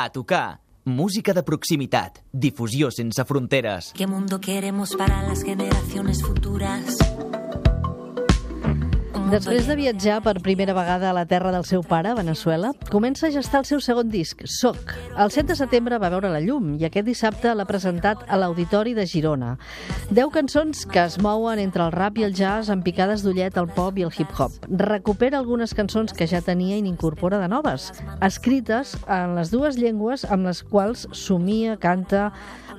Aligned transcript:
A 0.00 0.10
tocar. 0.10 0.60
Música 0.84 1.34
de 1.34 1.42
proximitat. 1.42 2.20
Difusió 2.30 2.92
sense 2.92 3.24
fronteres. 3.24 3.90
¿Qué 3.96 4.06
mundo 4.06 4.38
queremos 4.38 4.94
para 4.94 5.24
las 5.24 5.42
generaciones 5.42 6.22
futuras? 6.22 7.07
Després 9.28 9.66
de 9.68 9.74
viatjar 9.76 10.22
per 10.24 10.38
primera 10.40 10.72
vegada 10.72 11.10
a 11.10 11.12
la 11.12 11.26
terra 11.28 11.50
del 11.52 11.66
seu 11.68 11.82
pare, 11.84 12.14
Venezuela, 12.16 12.70
comença 12.88 13.26
a 13.26 13.30
gestar 13.34 13.58
el 13.60 13.66
seu 13.68 13.80
segon 13.84 14.08
disc, 14.08 14.40
Soc. 14.48 14.94
El 15.20 15.28
7 15.28 15.50
de 15.50 15.56
setembre 15.58 15.98
va 16.00 16.08
veure 16.08 16.30
la 16.32 16.40
llum 16.40 16.70
i 16.80 16.86
aquest 16.88 17.04
dissabte 17.04 17.52
l'ha 17.52 17.66
presentat 17.68 18.22
a 18.24 18.38
l'Auditori 18.40 18.94
de 18.96 19.04
Girona. 19.04 19.50
Deu 20.08 20.32
cançons 20.32 20.86
que 20.88 21.02
es 21.02 21.18
mouen 21.20 21.60
entre 21.60 21.84
el 21.84 21.92
rap 21.92 22.16
i 22.16 22.24
el 22.24 22.32
jazz 22.32 22.72
amb 22.72 22.86
picades 22.86 23.20
d'ullet 23.20 23.58
al 23.60 23.68
pop 23.68 23.98
i 24.00 24.06
el 24.06 24.14
hip-hop. 24.16 24.64
Recupera 24.80 25.36
algunes 25.42 25.76
cançons 25.76 26.16
que 26.16 26.26
ja 26.30 26.40
tenia 26.40 26.78
i 26.78 26.86
n'incorpora 26.86 27.42
de 27.42 27.50
noves, 27.52 27.90
escrites 28.24 28.94
en 29.04 29.36
les 29.36 29.52
dues 29.52 29.76
llengües 29.76 30.24
amb 30.24 30.48
les 30.48 30.62
quals 30.64 31.04
somia, 31.12 31.76
canta, 31.76 32.30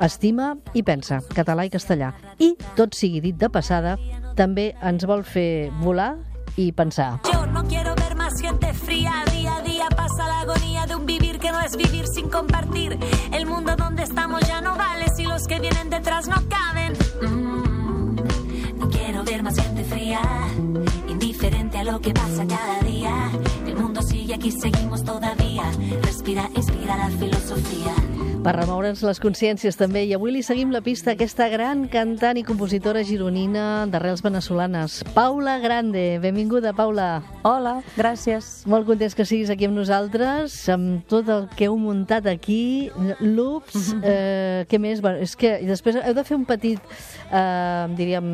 estima 0.02 0.56
i 0.74 0.82
pensa, 0.82 1.22
català 1.36 1.68
i 1.70 1.76
castellà. 1.78 2.16
I, 2.42 2.56
tot 2.74 2.98
sigui 2.98 3.22
dit 3.22 3.38
de 3.38 3.54
passada, 3.54 4.00
també 4.40 4.72
ens 4.82 5.06
vol 5.06 5.22
fer 5.28 5.70
volar 5.84 6.16
y 6.56 6.72
pensar. 6.72 7.20
Yo 7.32 7.46
no 7.46 7.64
quiero 7.66 7.96
ver 7.96 8.16
más 8.16 8.40
gente 8.42 8.74
fría. 8.74 9.24
Día 9.32 9.56
a 9.58 9.62
día 9.62 9.88
pasa 9.96 10.28
la 10.28 10.42
agonía 10.42 10.86
de 10.86 10.96
un 10.96 11.06
vivir 11.06 11.40
que 11.40 11.52
no 11.52 11.60
es 11.62 11.76
vivir 11.76 12.06
sin 12.08 12.30
compartir. 12.30 12.98
El 13.32 13.46
mundo 13.46 13.76
donde 13.76 14.04
estamos 14.04 14.42
ya 14.48 14.62
no 14.62 14.76
vale 14.76 15.06
si 15.16 15.24
los 15.24 15.44
que 15.48 15.60
vienen 15.60 15.90
detrás 15.90 16.28
no 16.28 16.38
caben. 16.48 16.94
Mm, 17.22 18.80
no 18.80 18.90
quiero 18.90 19.24
ver 19.24 19.44
más 19.44 19.56
gente 19.56 19.84
fría. 19.84 20.22
Indiferente 21.08 21.78
a 21.78 21.84
lo 21.84 22.00
que 22.00 22.14
pasa 22.14 22.46
cada 22.48 22.80
día. 22.82 23.32
El 23.66 23.76
mundo 23.76 24.02
sigue 24.02 24.36
aquí, 24.36 24.52
seguimos 24.52 25.04
todavía. 25.04 25.64
Respira, 26.02 26.50
inspira 26.56 26.98
la 26.98 27.10
filosofía. 27.10 27.94
Per 28.44 28.54
remoure'ns 28.56 29.02
les 29.04 29.20
consciències 29.20 29.76
també. 29.76 30.06
I 30.08 30.14
avui 30.16 30.32
li 30.32 30.42
seguim 30.46 30.72
la 30.72 30.80
pista 30.84 31.12
a 31.12 31.16
aquesta 31.18 31.50
gran 31.52 31.86
cantant 31.92 32.38
i 32.40 32.44
compositora 32.48 33.02
gironina 33.04 33.86
d'arrels 33.92 34.24
venezolanes, 34.24 35.02
Paula 35.16 35.58
Grande. 35.60 36.20
Benvinguda, 36.24 36.72
Paula. 36.78 37.10
Hola, 37.44 37.80
gràcies. 37.98 38.64
Molt 38.70 38.88
contents 38.88 39.18
que 39.18 39.28
siguis 39.28 39.52
aquí 39.52 39.68
amb 39.68 39.76
nosaltres, 39.80 40.56
amb 40.72 41.04
tot 41.12 41.28
el 41.34 41.50
que 41.56 41.68
heu 41.68 41.76
muntat 41.80 42.30
aquí, 42.32 42.90
loops, 43.20 43.94
eh, 44.00 44.66
què 44.72 44.80
més? 44.80 45.04
Bueno, 45.04 45.20
és 45.20 45.36
que 45.36 45.58
després 45.68 46.00
heu 46.00 46.16
de 46.16 46.24
fer 46.24 46.40
un 46.40 46.48
petit, 46.48 46.80
eh, 47.32 47.86
diríem, 48.00 48.32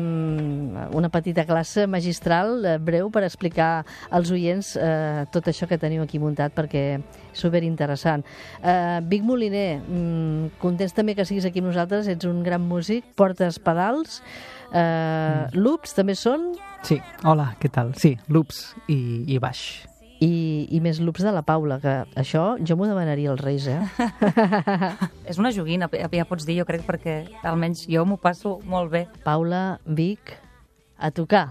una 0.94 1.10
petita 1.10 1.46
classe 1.46 1.86
magistral, 1.90 2.64
eh, 2.64 2.78
breu, 2.78 3.10
per 3.10 3.24
explicar 3.26 3.84
als 4.10 4.30
oients 4.30 4.76
eh, 4.76 5.26
tot 5.32 5.50
això 5.50 5.66
que 5.66 5.78
teniu 5.78 6.02
aquí 6.06 6.22
muntat, 6.22 6.54
perquè 6.54 7.00
superinteressant. 7.36 8.24
Eh, 8.62 9.00
Vic 9.06 9.22
Moliner, 9.26 9.78
mm, 9.80 10.56
contents 10.62 10.94
també 10.96 11.14
que 11.14 11.24
siguis 11.28 11.44
aquí 11.48 11.60
amb 11.62 11.70
nosaltres, 11.70 12.08
ets 12.08 12.24
un 12.28 12.42
gran 12.46 12.64
músic, 12.66 13.04
portes 13.14 13.58
pedals, 13.62 14.22
eh, 14.72 15.46
loops 15.52 15.94
també 15.94 16.14
són, 16.18 16.54
Sí, 16.86 17.00
hola, 17.26 17.56
què 17.58 17.66
tal? 17.72 17.94
Sí, 17.98 18.12
loops 18.30 18.74
i, 18.86 19.24
i 19.34 19.38
baix. 19.42 19.62
i, 20.22 20.68
i 20.70 20.78
més 20.80 21.00
loops 21.02 21.24
de 21.26 21.32
la 21.34 21.42
Paula, 21.42 21.80
que 21.82 21.94
això 22.16 22.56
jo 22.64 22.76
m'ho 22.78 22.86
demanaria 22.86 23.32
als 23.32 23.40
Reis, 23.42 23.66
eh? 23.66 23.80
És 25.28 25.36
una 25.42 25.50
joguina, 25.52 25.88
ja 25.92 26.24
pots 26.28 26.46
dir, 26.46 26.60
jo 26.60 26.64
crec, 26.68 26.86
perquè 26.86 27.16
almenys 27.42 27.86
jo 27.90 28.04
m'ho 28.06 28.16
passo 28.22 28.60
molt 28.64 28.92
bé. 28.92 29.02
Paula, 29.26 29.80
Vic, 29.84 30.36
a 30.96 31.10
tocar. 31.10 31.48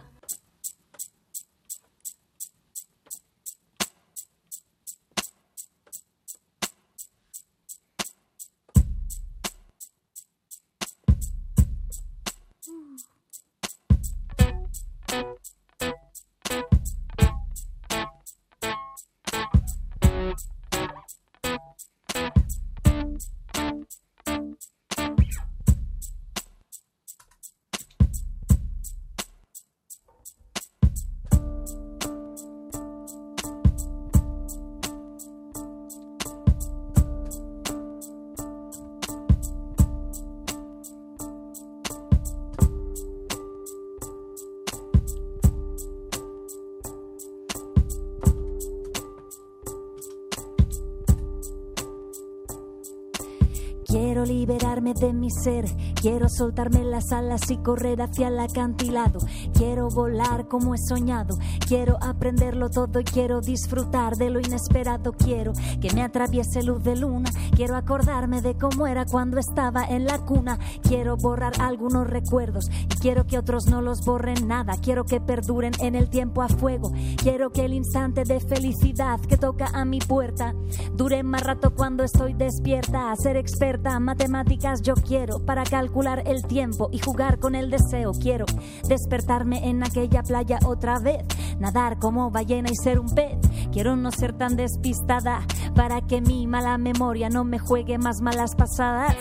De 54.96 55.14
mi 55.14 55.30
ser, 55.30 55.66
quiero 56.02 56.30
soltarme 56.30 56.84
las 56.84 57.12
alas 57.12 57.50
y 57.50 57.58
correr 57.58 58.02
hacia 58.02 58.30
el 58.30 58.40
acantilado. 58.40 59.20
Quiero 59.54 59.90
volar 59.90 60.48
como 60.48 60.74
he 60.74 60.78
soñado, 60.78 61.38
quiero 61.68 61.98
aprenderlo 62.02 62.70
todo 62.70 63.00
y 63.00 63.04
quiero 63.04 63.42
disfrutar 63.42 64.16
de 64.16 64.30
lo 64.30 64.40
inesperado. 64.40 65.14
Quiero 65.14 65.54
que 65.82 65.94
me 65.94 66.02
atraviese 66.02 66.64
luz 66.64 66.84
de 66.84 66.96
luna, 66.96 67.30
quiero 67.56 67.76
acordarme 67.76 68.42
de 68.42 68.56
cómo 68.56 68.88
era 68.88 69.06
cuando 69.06 69.38
estaba 69.38 69.84
en 69.84 70.06
la 70.06 70.20
cuna. 70.20 70.60
Quiero 70.82 71.18
borrar 71.18 71.54
algunos 71.60 72.08
recuerdos 72.08 72.70
y 72.72 72.96
quiero 73.00 73.26
que 73.26 73.38
otros 73.38 73.68
no 73.68 73.82
los 73.82 74.06
borren 74.06 74.48
nada. 74.48 74.76
Quiero 74.82 75.06
que 75.06 75.20
perduren 75.20 75.74
en 75.80 75.96
el 75.96 76.10
tiempo 76.10 76.42
a 76.42 76.48
fuego. 76.48 76.92
Quiero 77.18 77.52
que 77.52 77.66
el 77.66 77.74
instante 77.74 78.24
de 78.24 78.40
felicidad 78.40 79.20
que 79.20 79.38
toca 79.38 79.68
a 79.74 79.86
mi 79.86 80.00
puerta 80.00 80.54
dure 80.94 81.24
más 81.24 81.44
rato 81.44 81.74
cuando 81.76 82.04
estoy 82.04 82.34
despierta. 82.34 83.12
A 83.12 83.16
ser 83.16 83.38
experta, 83.38 84.00
matemáticas 84.00 84.82
yo 84.86 84.94
quiero 84.94 85.40
para 85.40 85.64
calcular 85.64 86.22
el 86.28 86.44
tiempo 86.44 86.90
y 86.92 87.00
jugar 87.00 87.40
con 87.40 87.56
el 87.56 87.72
deseo. 87.72 88.12
Quiero 88.12 88.46
despertarme 88.88 89.68
en 89.68 89.84
aquella 89.84 90.22
playa 90.22 90.60
otra 90.64 91.00
vez, 91.00 91.26
nadar 91.60 91.98
como 91.98 92.30
ballena 92.30 92.70
y 92.72 92.76
ser 92.76 93.00
un 93.00 93.10
pez. 93.10 93.36
Quiero 93.72 93.96
no 93.96 94.12
ser 94.12 94.38
tan 94.38 94.56
despistada 94.56 95.42
para 95.76 96.02
que 96.02 96.22
mi 96.22 96.46
mala 96.46 96.78
memoria 96.78 97.30
no 97.30 97.44
me 97.44 97.58
juegue 97.58 97.98
más 97.98 98.22
malas 98.22 98.56
pasadas. 98.56 99.16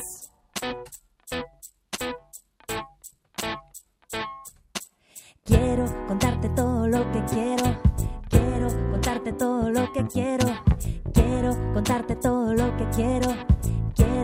Quiero 5.44 5.86
contarte 6.06 6.50
todo 6.50 6.86
lo 6.88 7.10
que 7.10 7.24
quiero. 7.24 7.64
Quiero 8.28 8.90
contarte 8.90 9.32
todo 9.32 9.70
lo 9.70 9.92
que 9.92 10.04
quiero. 10.08 10.46
Quiero 11.14 11.72
contarte 11.72 12.16
todo 12.16 12.52
lo 12.52 12.76
que 12.76 12.86
quiero. 12.90 13.30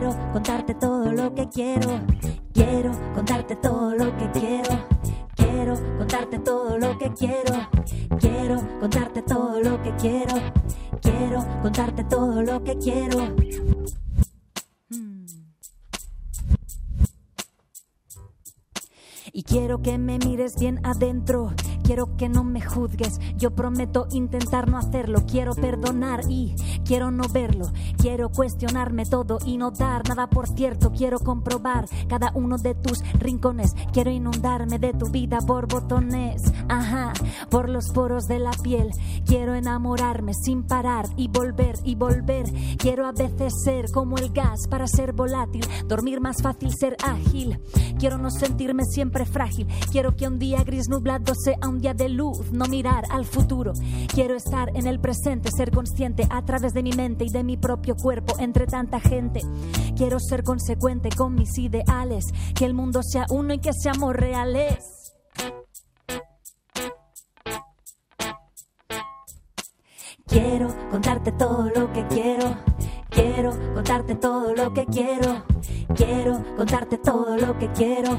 Quiero 0.01 0.33
contarte 0.33 0.73
todo 0.73 1.11
lo 1.13 1.35
que 1.35 1.47
quiero. 1.47 2.01
Quiero 2.53 2.91
contarte 3.13 3.55
todo 3.55 3.93
lo 3.95 4.17
que 4.17 4.31
quiero. 4.31 4.87
Quiero 5.35 5.75
contarte 5.99 6.39
todo 6.39 6.79
lo 6.79 6.97
que 6.97 7.11
quiero. 7.13 7.69
Quiero 8.19 8.79
contarte 8.79 9.21
todo 9.21 9.61
lo 9.61 9.79
que 9.83 9.95
quiero. 9.97 10.35
Quiero 11.03 11.45
contarte 11.61 12.03
todo 12.05 12.41
lo 12.41 12.63
que 12.63 12.79
quiero. 12.79 13.35
Y 19.31 19.43
quiero 19.43 19.83
que 19.83 19.99
me 19.99 20.17
mires 20.17 20.55
bien 20.57 20.83
adentro. 20.83 21.53
Quiero 21.91 22.15
que 22.15 22.29
no 22.29 22.45
me 22.45 22.61
juzgues. 22.61 23.19
Yo 23.35 23.51
prometo 23.51 24.07
intentar 24.11 24.69
no 24.69 24.77
hacerlo. 24.77 25.25
Quiero 25.29 25.53
perdonar 25.53 26.21
y 26.29 26.55
quiero 26.85 27.11
no 27.11 27.25
verlo. 27.27 27.69
Quiero 27.97 28.29
cuestionarme 28.29 29.05
todo 29.05 29.39
y 29.45 29.57
no 29.57 29.71
dar 29.71 30.07
nada 30.07 30.29
por 30.29 30.47
cierto. 30.47 30.93
Quiero 30.93 31.19
comprobar 31.19 31.89
cada 32.07 32.31
uno 32.33 32.57
de 32.57 32.75
tus 32.75 32.99
rincones. 33.19 33.73
Quiero 33.91 34.09
inundarme 34.09 34.79
de 34.79 34.93
tu 34.93 35.09
vida 35.09 35.39
por 35.45 35.67
botones. 35.67 36.41
Ajá, 36.69 37.11
por 37.49 37.67
los 37.67 37.89
poros 37.89 38.25
de 38.25 38.39
la 38.39 38.51
piel. 38.51 38.91
Quiero 39.25 39.53
enamorarme 39.53 40.33
sin 40.33 40.63
parar 40.63 41.09
y 41.17 41.27
volver 41.27 41.75
y 41.83 41.95
volver. 41.95 42.45
Quiero 42.77 43.05
a 43.05 43.11
veces 43.11 43.51
ser 43.65 43.91
como 43.91 44.15
el 44.15 44.29
gas 44.31 44.61
para 44.69 44.87
ser 44.87 45.11
volátil. 45.11 45.65
Dormir 45.87 46.21
más 46.21 46.41
fácil, 46.41 46.71
ser 46.71 46.95
ágil. 47.03 47.59
Quiero 47.99 48.17
no 48.17 48.31
sentirme 48.31 48.85
siempre 48.85 49.25
frágil. 49.25 49.67
Quiero 49.91 50.15
que 50.15 50.25
un 50.25 50.39
día 50.39 50.63
gris 50.63 50.87
nublado 50.87 51.33
sea 51.35 51.57
un 51.67 51.80
de 51.81 52.09
luz, 52.09 52.51
no 52.51 52.65
mirar 52.65 53.05
al 53.09 53.25
futuro. 53.25 53.73
Quiero 54.13 54.35
estar 54.35 54.69
en 54.75 54.85
el 54.85 54.99
presente, 54.99 55.49
ser 55.51 55.71
consciente 55.71 56.27
a 56.29 56.45
través 56.45 56.73
de 56.73 56.83
mi 56.83 56.93
mente 56.93 57.25
y 57.25 57.29
de 57.29 57.43
mi 57.43 57.57
propio 57.57 57.95
cuerpo 57.95 58.35
entre 58.39 58.67
tanta 58.67 58.99
gente. 58.99 59.41
Quiero 59.97 60.19
ser 60.19 60.43
consecuente 60.43 61.09
con 61.09 61.33
mis 61.33 61.57
ideales, 61.57 62.25
que 62.55 62.65
el 62.65 62.75
mundo 62.75 63.01
sea 63.03 63.25
uno 63.29 63.53
y 63.53 63.59
que 63.59 63.73
seamos 63.73 64.15
reales. 64.15 65.13
Quiero 70.27 70.67
contarte 70.91 71.31
todo 71.31 71.69
lo 71.75 71.91
que. 71.91 72.05
Quiero 72.07 72.57
Quiero 73.11 73.51
contarte 73.73 74.15
todo 74.15 74.55
lo 74.55 74.73
que 74.73 74.85
quiero. 74.85 75.43
Quiero 75.95 76.41
contarte 76.55 76.97
todo 76.97 77.35
lo 77.37 77.57
que 77.59 77.69
quiero. 77.73 78.17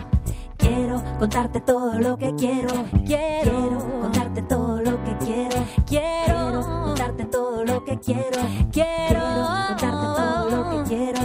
Quiero 1.23 1.35
contarte 1.35 1.61
todo 1.61 2.01
lo 2.01 2.19
que 2.19 2.35
quiero. 2.35 2.69
Quiero 3.07 3.79
contarte 4.01 4.43
todo 4.43 4.83
lo 4.83 5.05
que 5.05 5.17
quiero. 5.25 5.65
Quiero 5.87 6.61
contarte 6.85 7.25
todo 7.27 7.65
lo 7.65 7.85
que 7.85 8.01
quiero. 8.01 8.43
Quiero 8.73 9.21
contarte 9.69 9.87
todo 10.17 10.51
lo 10.51 10.71
que 10.71 10.83
quiero. 10.89 11.21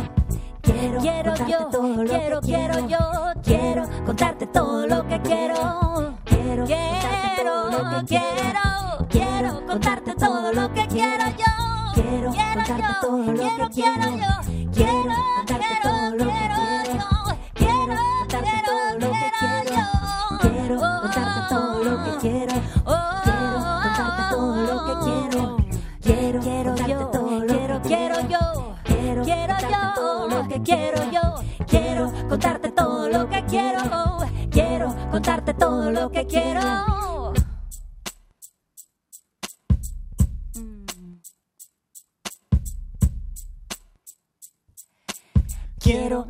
Quiero 0.61 1.01
quiero 1.01 1.33
yo, 1.47 1.69
quiero, 2.05 2.41
quiero 2.41 2.88
yo, 2.88 2.97
quiero 3.41 3.89
contarte 4.05 4.45
todo 4.45 4.85
lo 4.85 5.07
que 5.07 5.19
quiero. 5.21 6.13
Quiero, 6.25 6.65
quiero, 6.65 8.05
quiero, 8.05 9.07
quiero 9.09 9.65
contarte 9.65 10.13
todo 10.13 10.53
lo 10.53 10.73
que 10.73 10.88
quiero 10.89 11.25
yo. 11.39 11.94
Quiero 11.95 12.27
contarte 12.27 12.94
todo 13.01 13.17
lo 13.17 13.33
que 13.33 13.69
quiero 13.73 14.05
yo. 14.15 14.71
Quiero 14.73 15.15
contarte 15.38 15.79
todo 15.81 16.11
lo 16.11 16.17
que 16.17 16.31
quiero. 16.31 16.56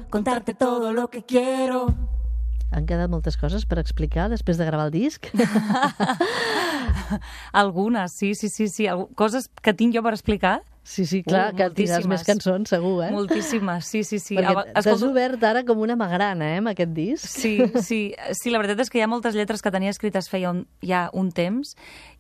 Contarte 0.10 0.54
todo 0.54 0.94
lo 0.94 1.10
que 1.10 1.24
quiero. 1.24 1.94
Han 2.72 2.86
quedat 2.86 3.10
moltes 3.10 3.38
coses 3.40 3.64
per 3.66 3.80
explicar 3.80 4.28
després 4.30 4.58
de 4.60 4.66
gravar 4.68 4.90
el 4.90 4.92
disc. 4.92 5.32
Algunes, 7.54 8.12
sí, 8.14 8.36
sí, 8.36 8.50
sí, 8.50 8.68
sí. 8.68 8.88
Coses 9.16 9.50
que 9.62 9.74
tinc 9.74 9.96
jo 9.96 10.04
per 10.04 10.14
explicar. 10.14 10.62
Sí, 10.88 11.04
sí, 11.06 11.20
clar, 11.22 11.52
Uh, 11.52 11.58
que 11.58 11.66
tindràs 11.76 12.06
més 12.08 12.22
cançons, 12.24 12.70
segur, 12.72 13.02
eh? 13.04 13.10
Moltíssimes, 13.12 13.84
sí, 13.92 14.06
sí, 14.08 14.22
sí. 14.24 14.38
Perquè 14.38 14.54
t'has 14.72 14.86
escolto- 14.86 15.10
obert 15.12 15.42
ara 15.44 15.66
com 15.68 15.82
una 15.84 15.98
magrana, 16.00 16.54
eh, 16.54 16.62
amb 16.62 16.70
aquest 16.72 16.94
disc. 16.96 17.26
Sí, 17.28 17.58
sí, 17.84 17.98
sí, 18.32 18.54
la 18.54 18.62
veritat 18.62 18.86
és 18.86 18.90
que 18.94 19.00
hi 19.00 19.04
ha 19.04 19.08
moltes 19.12 19.36
lletres 19.36 19.60
que 19.62 19.72
tenia 19.74 19.92
escrites 19.92 20.30
feia 20.32 20.54
un, 20.56 20.62
ja 20.80 21.10
un 21.12 21.34
temps 21.36 21.74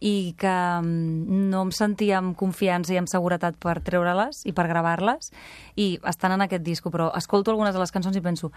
i 0.03 0.35
que 0.37 0.51
mm, 0.81 1.47
no 1.47 1.61
em 1.63 1.71
sentia 1.71 2.17
amb 2.19 2.35
confiança 2.35 2.91
i 2.93 2.99
amb 2.99 3.07
seguretat 3.07 3.55
per 3.55 3.77
treure-les 3.87 4.43
i 4.45 4.51
per 4.51 4.67
gravar-les 4.67 5.31
i 5.79 5.93
estan 6.03 6.35
en 6.35 6.41
aquest 6.43 6.63
disco, 6.67 6.91
però 6.91 7.07
escolto 7.15 7.51
algunes 7.55 7.71
de 7.73 7.79
les 7.79 7.91
cançons 7.95 8.19
i 8.19 8.21
penso 8.21 8.51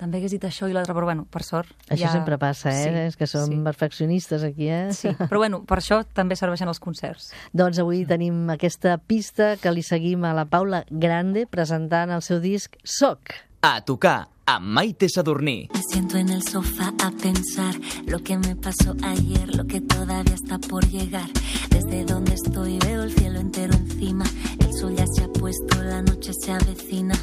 també 0.00 0.20
hagués 0.20 0.32
dit 0.32 0.46
això 0.48 0.68
i 0.70 0.74
l'altre, 0.76 0.94
però 0.96 1.10
bueno, 1.10 1.26
per 1.28 1.42
sort... 1.44 1.70
Això 1.88 2.06
ja... 2.06 2.14
sempre 2.14 2.38
passa, 2.40 2.72
eh? 2.72 2.86
Sí, 2.86 3.04
És 3.10 3.20
que 3.20 3.28
som 3.28 3.50
sí. 3.50 3.60
perfeccionistes 3.66 4.46
aquí, 4.46 4.70
eh? 4.72 4.94
Sí, 4.96 5.12
però 5.26 5.42
bueno, 5.42 5.62
per 5.68 5.80
això 5.82 6.00
també 6.16 6.38
serveixen 6.40 6.70
els 6.72 6.80
concerts. 6.80 7.30
Doncs 7.60 7.82
avui 7.82 8.06
tenim 8.08 8.48
aquesta 8.56 8.96
pista 8.98 9.54
que 9.60 9.72
li 9.74 9.84
seguim 9.86 10.24
a 10.24 10.34
la 10.36 10.46
Paula 10.48 10.84
Grande 10.90 11.46
presentant 11.50 12.14
el 12.16 12.24
seu 12.24 12.40
disc 12.40 12.80
Soc. 12.84 13.36
A 13.60 13.80
tocar 13.84 14.30
amb 14.50 14.66
Maite 14.66 15.08
Sadurní. 15.08 15.68
Me 15.72 15.82
siento 15.92 16.16
en 16.16 16.30
el 16.30 16.42
sofá 16.42 16.88
a 17.04 17.10
pensar 17.10 17.74
lo 18.06 18.18
que 18.18 18.36
me 18.38 18.56
pasó 18.56 18.96
ayer, 19.02 19.54
lo 19.54 19.64
que 19.66 19.80
todavía 19.80 20.34
está 20.34 20.58
por 20.58 20.88
llegar. 20.88 21.28
Desde 21.70 22.04
donde 22.04 22.34
estoy 22.34 22.78
veo 22.78 23.02
el 23.02 23.12
cielo 23.12 23.38
entero 23.38 23.74
encima. 23.74 24.24
El 24.58 24.72
sol 24.72 24.96
ya 24.96 25.04
se 25.06 25.24
ha 25.24 25.28
puesto, 25.28 25.82
la 25.82 26.02
noche 26.02 26.32
se 26.32 26.52
avecina. 26.52 27.14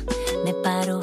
Me 0.45 0.53
paro, 0.53 1.01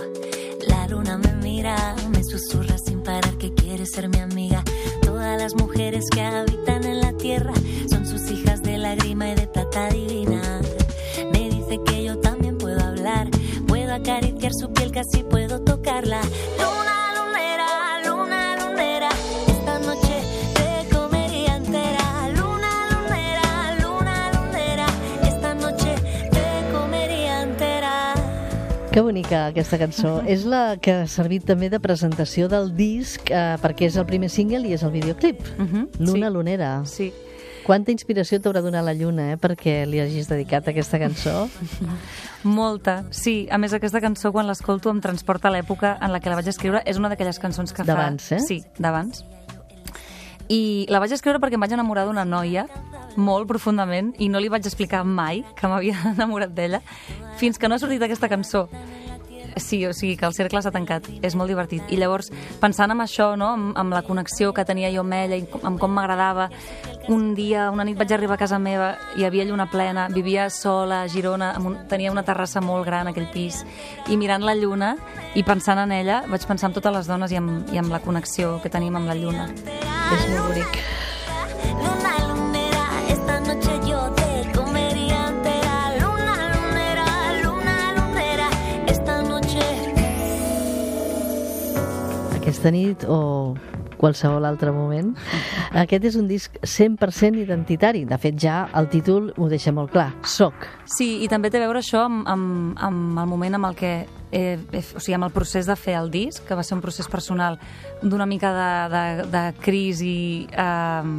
parar 3.85 4.05
que 4.05 4.09
quiere 4.09 4.09
ser 4.09 4.09
mi 4.09 4.19
amiga. 4.19 4.65
Todas 5.03 5.41
las 5.41 5.55
mujeres 5.55 6.05
que 6.11 6.23
habitan 6.23 6.85
en 6.85 7.01
la 7.01 7.13
tierra 7.13 7.53
son 7.89 8.07
sus 8.07 8.31
hijas 8.31 8.63
de 8.63 8.79
lágrima 8.79 9.31
y 9.31 9.35
de 9.35 9.47
plata 9.47 9.89
divina. 9.91 10.61
Me 11.33 11.51
dice 11.51 11.79
que 11.85 12.05
yo 12.05 12.19
también 12.19 12.59
puedo 12.59 12.81
hablar, 12.81 13.29
puedo 13.67 13.93
acariciar 13.93 14.53
su 14.55 14.73
piel, 14.73 14.91
casi 14.91 15.23
puedo 15.23 15.61
tocarla. 15.61 16.21
Que 28.95 29.01
bonica 29.03 29.49
aquesta 29.49 29.75
cançó. 29.75 30.21
és 30.23 30.45
la 30.47 30.77
que 30.79 30.93
ha 31.03 31.07
servit 31.11 31.43
també 31.49 31.67
de 31.67 31.81
presentació 31.83 32.47
del 32.47 32.69
disc 32.77 33.27
eh, 33.27 33.57
perquè 33.59 33.89
és 33.89 33.97
el 33.99 34.07
primer 34.07 34.29
single 34.31 34.61
i 34.69 34.77
és 34.77 34.85
el 34.87 34.93
videoclip. 34.95 35.41
Mhm, 35.59 35.89
Luna 35.99 36.29
sí. 36.29 36.33
Lunera. 36.33 36.69
Sí. 36.87 37.09
Quanta 37.67 37.91
inspiració 37.91 38.39
t'haurà 38.39 38.63
donat 38.63 38.85
la 38.87 38.95
lluna, 38.95 39.33
eh, 39.33 39.37
perquè 39.37 39.81
li 39.91 39.99
hagis 39.99 40.29
dedicat 40.31 40.69
aquesta 40.71 41.01
cançó? 41.03 41.49
Molta, 42.45 43.03
sí. 43.11 43.49
A 43.51 43.59
més, 43.59 43.75
aquesta 43.75 44.01
cançó, 44.05 44.31
quan 44.31 44.47
l'escolto, 44.47 44.95
em 44.95 45.01
transporta 45.03 45.49
a 45.49 45.57
l'època 45.57 45.97
en 46.01 46.13
la 46.13 46.21
que 46.21 46.31
la 46.31 46.39
vaig 46.39 46.55
escriure. 46.55 46.85
És 46.87 47.01
una 47.01 47.11
d'aquelles 47.11 47.41
cançons 47.43 47.73
que 47.73 47.83
fa... 47.83 47.91
D'abans, 47.91 48.31
eh? 48.31 48.43
Sí, 48.47 48.63
d'abans. 48.79 49.25
I 50.47 50.87
la 50.93 51.01
vaig 51.03 51.11
escriure 51.17 51.41
perquè 51.43 51.59
em 51.59 51.67
vaig 51.67 51.73
enamorar 51.75 52.07
d'una 52.07 52.23
noia 52.29 52.69
molt 53.17 53.49
profundament 53.51 54.13
i 54.19 54.29
no 54.29 54.43
li 54.43 54.51
vaig 54.53 54.67
explicar 54.67 55.05
mai 55.05 55.45
que 55.59 55.71
m'havia 55.71 55.97
enamorat 56.15 56.55
d'ella 56.55 56.83
fins 57.41 57.59
que 57.59 57.69
no 57.69 57.77
ha 57.77 57.83
sortit 57.83 58.03
aquesta 58.03 58.31
cançó. 58.31 58.69
Sí, 59.57 59.85
o 59.87 59.93
sigui 59.93 60.17
que 60.17 60.27
el 60.27 60.35
cercle 60.35 60.61
s'ha 60.63 60.73
tancat. 60.75 61.07
És 61.23 61.37
molt 61.39 61.51
divertit. 61.51 61.85
I 61.95 61.99
llavors, 62.01 62.31
pensant 62.61 62.91
en 62.91 63.03
això, 63.05 63.35
no? 63.39 63.53
amb, 63.55 63.73
amb 63.79 63.95
la 63.95 64.03
connexió 64.03 64.53
que 64.55 64.65
tenia 64.67 64.91
jo 64.91 65.05
amb 65.05 65.15
ella 65.15 65.39
i 65.39 65.47
amb 65.63 65.79
com 65.81 65.95
m'agradava, 65.95 66.49
un 67.09 67.35
dia, 67.37 67.69
una 67.71 67.85
nit 67.85 67.99
vaig 67.99 68.13
arribar 68.17 68.35
a 68.39 68.41
casa 68.41 68.59
meva, 68.59 68.95
hi 69.17 69.27
havia 69.27 69.45
lluna 69.45 69.69
plena, 69.71 70.09
vivia 70.11 70.49
sola 70.51 71.03
a 71.05 71.09
Girona, 71.09 71.53
amb 71.55 71.71
un, 71.71 71.77
tenia 71.89 72.13
una 72.13 72.25
terrassa 72.25 72.63
molt 72.65 72.87
gran, 72.89 73.11
aquell 73.11 73.29
pis, 73.33 73.63
i 74.09 74.19
mirant 74.19 74.43
la 74.43 74.57
lluna 74.59 74.95
i 75.37 75.45
pensant 75.45 75.79
en 75.85 75.93
ella, 75.93 76.23
vaig 76.31 76.49
pensar 76.49 76.73
en 76.73 76.79
totes 76.81 76.97
les 76.99 77.11
dones 77.11 77.33
i 77.33 77.39
amb, 77.39 77.71
i 77.75 77.79
amb 77.79 77.93
la 77.93 78.03
connexió 78.03 78.57
que 78.63 78.73
tenim 78.73 78.97
amb 78.97 79.13
la 79.13 79.19
lluna. 79.21 79.51
és 79.55 80.29
molt 80.33 80.49
bonic. 80.49 82.04
Aquesta 92.65 92.73
nit 92.81 93.03
o 93.13 93.53
qualsevol 94.01 94.47
altre 94.49 94.71
moment. 94.73 95.11
Aquest 95.77 96.07
és 96.09 96.15
un 96.17 96.25
disc 96.25 96.55
100% 96.65 97.37
identitari. 97.43 98.07
De 98.09 98.17
fet, 98.17 98.39
ja 98.41 98.63
el 98.81 98.89
títol 98.89 99.27
ho 99.37 99.51
deixa 99.53 99.69
molt 99.77 99.93
clar. 99.93 100.07
Soc. 100.25 100.65
Sí, 100.89 101.19
i 101.21 101.29
també 101.29 101.51
té 101.53 101.61
a 101.61 101.67
veure 101.67 101.83
això 101.85 102.07
amb, 102.09 102.23
amb, 102.25 102.73
amb 102.81 103.21
el 103.21 103.29
moment 103.29 103.59
amb 103.59 103.69
el 103.69 103.77
que 103.77 103.93
he, 104.33 104.57
he, 104.57 104.81
o 104.81 104.97
sigui, 104.97 105.19
amb 105.19 105.29
el 105.29 105.35
procés 105.37 105.69
de 105.69 105.77
fer 105.77 105.99
el 106.01 106.09
disc, 106.09 106.41
que 106.49 106.57
va 106.57 106.65
ser 106.65 106.79
un 106.79 106.81
procés 106.81 107.05
personal 107.13 107.59
d'una 108.01 108.25
mica 108.25 108.55
de, 108.57 108.71
de, 108.95 109.05
de 109.35 109.43
crisi, 109.61 110.17
eh, 110.49 111.13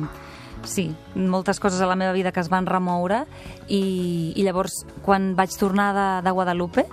sí, 0.66 0.88
moltes 1.14 1.62
coses 1.62 1.78
a 1.78 1.92
la 1.92 2.00
meva 2.00 2.18
vida 2.18 2.34
que 2.34 2.42
es 2.42 2.50
van 2.50 2.66
remoure 2.66 3.22
i, 3.68 4.34
i 4.34 4.48
llavors 4.50 4.82
quan 5.06 5.36
vaig 5.38 5.54
tornar 5.62 5.92
de, 5.94 6.10
de 6.25 6.34
Guadalupe 6.34 6.88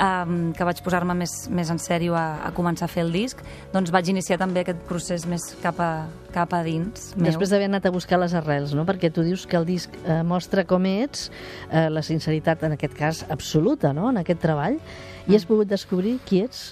um, 0.00 0.50
que 0.56 0.66
vaig 0.66 0.80
posar-me 0.84 1.14
més, 1.16 1.34
més 1.52 1.70
en 1.72 1.78
sèrio 1.82 2.16
a, 2.18 2.40
a 2.48 2.50
començar 2.56 2.88
a 2.88 2.92
fer 2.92 3.04
el 3.04 3.12
disc, 3.14 3.40
doncs 3.74 3.92
vaig 3.94 4.10
iniciar 4.12 4.40
també 4.40 4.64
aquest 4.64 4.82
procés 4.88 5.26
més 5.30 5.50
cap 5.62 5.80
a, 5.82 5.90
cap 6.34 6.54
a 6.56 6.62
dins 6.66 7.12
meu. 7.16 7.28
Després 7.28 7.52
d'haver 7.52 7.70
anat 7.70 7.86
a 7.86 7.94
buscar 7.94 8.20
les 8.22 8.34
arrels, 8.38 8.74
no? 8.76 8.86
perquè 8.88 9.12
tu 9.14 9.24
dius 9.26 9.46
que 9.46 9.58
el 9.60 9.68
disc 9.68 9.94
eh, 10.02 10.20
mostra 10.26 10.64
com 10.68 10.86
ets, 10.88 11.28
eh, 11.70 11.88
la 11.92 12.04
sinceritat 12.06 12.64
en 12.66 12.78
aquest 12.78 12.96
cas 12.96 13.24
absoluta 13.28 13.94
no? 13.96 14.08
en 14.10 14.22
aquest 14.22 14.42
treball, 14.42 14.80
i 15.28 15.36
has 15.36 15.46
pogut 15.46 15.68
descobrir 15.70 16.18
qui 16.26 16.44
ets. 16.46 16.70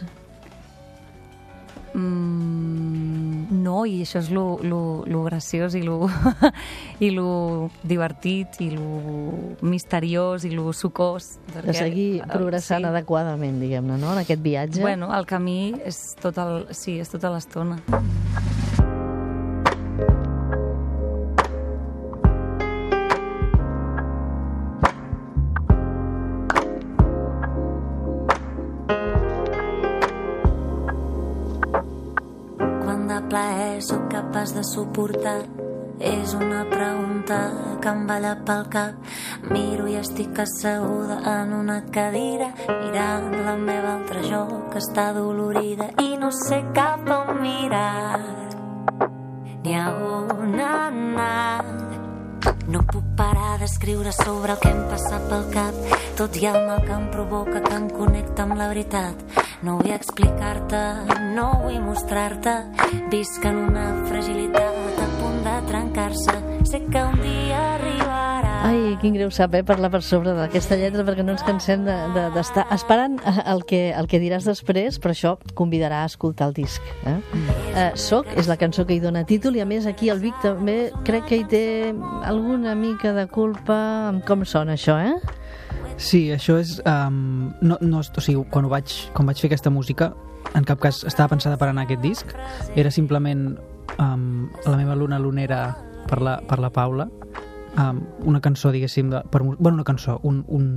Mm, 1.95 3.63
no, 3.65 3.83
i 3.89 4.03
això 4.05 4.21
és 4.21 4.31
lo, 4.35 4.59
lo, 4.63 4.81
lo 5.09 5.23
graciós 5.25 5.77
i 5.79 5.83
lo, 5.85 6.09
i 7.07 7.11
lo 7.15 7.71
divertit 7.83 8.61
i 8.65 8.71
lo 8.75 9.59
misteriós 9.65 10.45
i 10.49 10.53
lo 10.55 10.73
sucós. 10.73 11.37
De 11.55 11.75
seguir 11.77 12.23
progressant 12.29 12.85
sí. 12.85 12.91
adequadament, 12.93 13.61
diguem-ne, 13.63 13.99
no? 14.01 14.13
en 14.13 14.25
aquest 14.25 14.45
viatge. 14.45 14.83
Bueno, 14.85 15.13
el 15.17 15.29
camí 15.29 15.75
és 15.89 16.03
tot 16.21 16.39
el, 16.43 16.67
sí, 16.77 16.99
és 17.01 17.13
tota 17.13 17.33
l'estona. 17.35 17.81
Quan 17.89 18.68
de 34.59 34.65
suportar 34.65 35.43
És 36.01 36.33
una 36.35 36.65
pregunta 36.71 37.37
que 37.83 37.91
em 37.91 38.05
balla 38.07 38.33
pel 38.47 38.65
cap. 38.71 39.09
Miro 39.51 39.87
i 39.91 39.97
estic 39.99 40.39
asseguda 40.43 41.19
en 41.33 41.53
una 41.57 41.79
cadira, 41.95 42.53
mirant 42.69 43.33
la 43.47 43.57
meva 43.59 43.97
altra 43.97 44.23
jo 44.23 44.45
que 44.71 44.79
està 44.79 45.09
dolorida 45.17 45.89
i 46.03 46.15
no 46.21 46.31
sé 46.35 46.61
cap 46.75 47.11
on 47.17 47.41
mirar 47.43 48.21
ni 49.65 49.75
a 49.75 49.89
on 49.91 50.55
anar. 50.69 51.65
No 52.71 52.85
puc 52.93 53.11
parar 53.19 53.59
d'escriure 53.59 54.15
sobre 54.15 54.55
el 54.55 54.63
que 54.63 54.71
em 54.71 54.85
passa 54.91 55.19
pel 55.27 55.51
cap, 55.55 55.99
tot 56.19 56.39
i 56.39 56.47
el 56.47 56.63
mal 56.67 56.83
que 56.87 56.95
em 56.95 57.11
provoca 57.15 57.63
que 57.67 57.75
em 57.75 57.91
connecta 57.91 58.47
amb 58.47 58.59
la 58.59 58.71
veritat. 58.71 59.48
No 59.59 59.75
vull 59.81 59.91
explicar-te, 59.91 60.81
no 61.35 61.49
vull 61.65 61.81
mostrar-te, 61.83 62.53
visc 63.11 63.43
en 63.49 63.57
una 63.65 63.87
fragilitat 64.07 65.01
a 65.03 65.07
punt 65.19 65.41
de 65.43 65.55
trencar-se. 65.67 66.35
Sé 66.69 66.79
que 66.85 67.03
un 67.03 67.17
dia 67.25 67.63
arribarà. 67.73 68.53
Ai, 68.69 68.95
quin 69.03 69.17
greu 69.17 69.33
saber 69.35 69.65
parlar 69.67 69.91
per 69.91 70.03
sobre 70.07 70.37
d'aquesta 70.37 70.79
lletra 70.79 71.03
perquè 71.07 71.25
no 71.27 71.35
ens 71.35 71.43
cansem 71.47 71.83
d'estar 71.83 72.15
de, 72.15 72.69
de, 72.69 72.77
esperant 72.77 73.19
el 73.51 73.65
que, 73.67 73.81
el 73.99 74.07
que 74.11 74.21
diràs 74.23 74.47
després, 74.47 75.01
però 75.03 75.17
això 75.17 75.35
convidarà 75.59 76.05
a 76.05 76.13
escoltar 76.13 76.53
el 76.53 76.55
disc. 76.61 76.95
Eh? 77.03 77.17
Eh, 77.75 77.91
Soc 77.99 78.31
és 78.39 78.47
la 78.47 78.59
cançó 78.61 78.87
que 78.87 78.95
hi 78.95 79.03
dona 79.03 79.25
títol 79.27 79.59
i 79.59 79.65
a 79.65 79.67
més 79.67 79.91
aquí 79.91 80.13
el 80.15 80.23
Vic 80.23 80.39
també 80.45 80.93
crec 81.09 81.27
que 81.33 81.43
hi 81.43 81.49
té 81.51 81.65
alguna 82.31 82.79
mica 82.79 83.11
de 83.17 83.27
culpa 83.27 83.81
amb 84.13 84.23
com 84.29 84.47
sona 84.47 84.79
això, 84.79 85.01
eh? 85.03 85.39
Sí, 85.99 86.29
això 86.31 86.57
és... 86.63 86.77
Um, 86.87 87.51
no, 87.61 87.77
no, 87.83 88.01
o 88.01 88.23
sigui, 88.23 88.45
quan, 88.55 88.69
ho 88.69 88.71
vaig, 88.71 88.95
quan 89.17 89.27
vaig 89.27 89.41
fer 89.43 89.51
aquesta 89.51 89.71
música, 89.75 90.13
en 90.55 90.65
cap 90.65 90.79
cas 90.81 91.03
estava 91.09 91.35
pensada 91.35 91.59
per 91.59 91.69
anar 91.69 91.85
a 91.85 91.89
aquest 91.89 92.05
disc, 92.05 92.35
era 92.79 92.93
simplement 92.95 93.51
um, 93.99 94.47
la 94.65 94.77
meva 94.79 94.95
luna 94.95 95.19
lunera 95.19 95.61
per 96.09 96.21
la, 96.23 96.39
per 96.47 96.61
la 96.63 96.71
Paula, 96.71 97.09
um, 97.75 98.01
una 98.31 98.41
cançó, 98.41 98.71
diguéssim, 98.73 99.11
de, 99.11 99.25
per, 99.27 99.43
bueno, 99.43 99.75
una 99.81 99.85
cançó, 99.85 100.21
un, 100.23 100.45
un, 100.47 100.71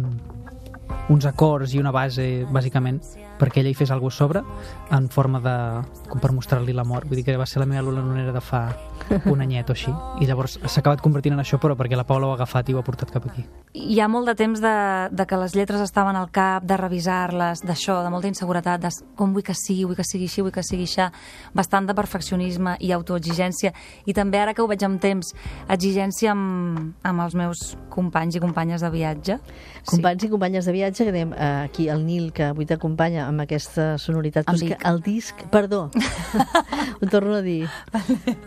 uns 1.09 1.25
acords 1.25 1.73
i 1.73 1.79
una 1.79 1.91
base, 1.91 2.45
bàsicament, 2.51 3.01
perquè 3.41 3.61
ella 3.61 3.71
hi 3.71 3.77
fes 3.77 3.91
alguna 3.91 4.13
sobre 4.13 4.43
en 4.91 5.09
forma 5.09 5.39
de... 5.41 5.55
com 6.09 6.21
per 6.21 6.31
mostrar-li 6.35 6.73
l'amor. 6.77 7.07
Vull 7.09 7.21
dir 7.21 7.25
que 7.25 7.37
va 7.39 7.47
ser 7.49 7.61
la 7.63 7.67
meva 7.69 7.81
luna 7.81 8.03
lunera 8.05 8.33
de 8.35 8.41
fa 8.41 8.67
un 9.31 9.41
anyet 9.41 9.69
o 9.71 9.75
així. 9.75 9.91
I 10.21 10.27
llavors 10.29 10.59
s'ha 10.61 10.81
acabat 10.81 11.01
convertint 11.01 11.33
en 11.35 11.41
això, 11.43 11.57
però 11.61 11.75
perquè 11.79 11.97
la 11.97 12.05
Paula 12.07 12.27
ho 12.27 12.35
ha 12.35 12.37
agafat 12.39 12.69
i 12.69 12.75
ho 12.75 12.81
ha 12.81 12.85
portat 12.85 13.11
cap 13.13 13.25
aquí. 13.29 13.45
Hi 13.73 14.01
ha 14.03 14.07
molt 14.11 14.27
de 14.27 14.35
temps 14.35 14.61
de, 14.61 14.73
de 15.15 15.25
que 15.25 15.39
les 15.39 15.55
lletres 15.55 15.81
estaven 15.81 16.17
al 16.19 16.29
cap, 16.33 16.65
de 16.67 16.77
revisar-les, 16.77 17.63
d'això, 17.65 18.01
de 18.03 18.11
molta 18.13 18.29
inseguretat, 18.29 18.83
de 18.83 18.91
com 19.17 19.33
vull 19.33 19.45
que 19.47 19.55
sigui, 19.57 19.85
vull 19.87 19.97
que 19.97 20.05
sigui 20.07 20.27
així, 20.29 20.43
vull 20.43 20.53
que 20.53 20.63
sigui 20.65 20.85
això, 20.89 21.07
bastant 21.55 21.87
de 21.87 21.95
perfeccionisme 21.97 22.75
i 22.83 22.91
autoexigència. 22.91 23.73
I 24.05 24.15
també 24.17 24.41
ara 24.41 24.53
que 24.53 24.63
ho 24.63 24.69
veig 24.69 24.83
amb 24.85 25.01
temps, 25.01 25.31
exigència 25.71 26.35
amb, 26.35 26.91
amb 27.07 27.25
els 27.25 27.37
meus 27.39 27.63
companys 27.91 28.35
i 28.35 28.43
companyes 28.43 28.83
de 28.83 28.91
viatge. 28.91 29.39
Companys 29.87 30.25
sí. 30.25 30.27
i 30.27 30.33
companyes 30.35 30.67
de 30.67 30.75
viatge, 30.75 30.90
que 30.99 31.11
dèiem 31.13 31.33
eh, 31.33 31.49
aquí 31.65 31.87
el 31.89 32.05
Nil, 32.05 32.31
que 32.35 32.49
avui 32.51 32.67
t'acompanya 32.67 33.27
amb 33.27 33.43
aquesta 33.45 33.95
sonoritat. 34.01 34.49
Dic. 34.59 34.75
que 34.75 34.89
el 34.89 35.01
disc... 35.05 35.45
Perdó, 35.51 35.89
ho 37.01 37.07
torno 37.07 37.37
a 37.39 37.43
dir. 37.45 37.65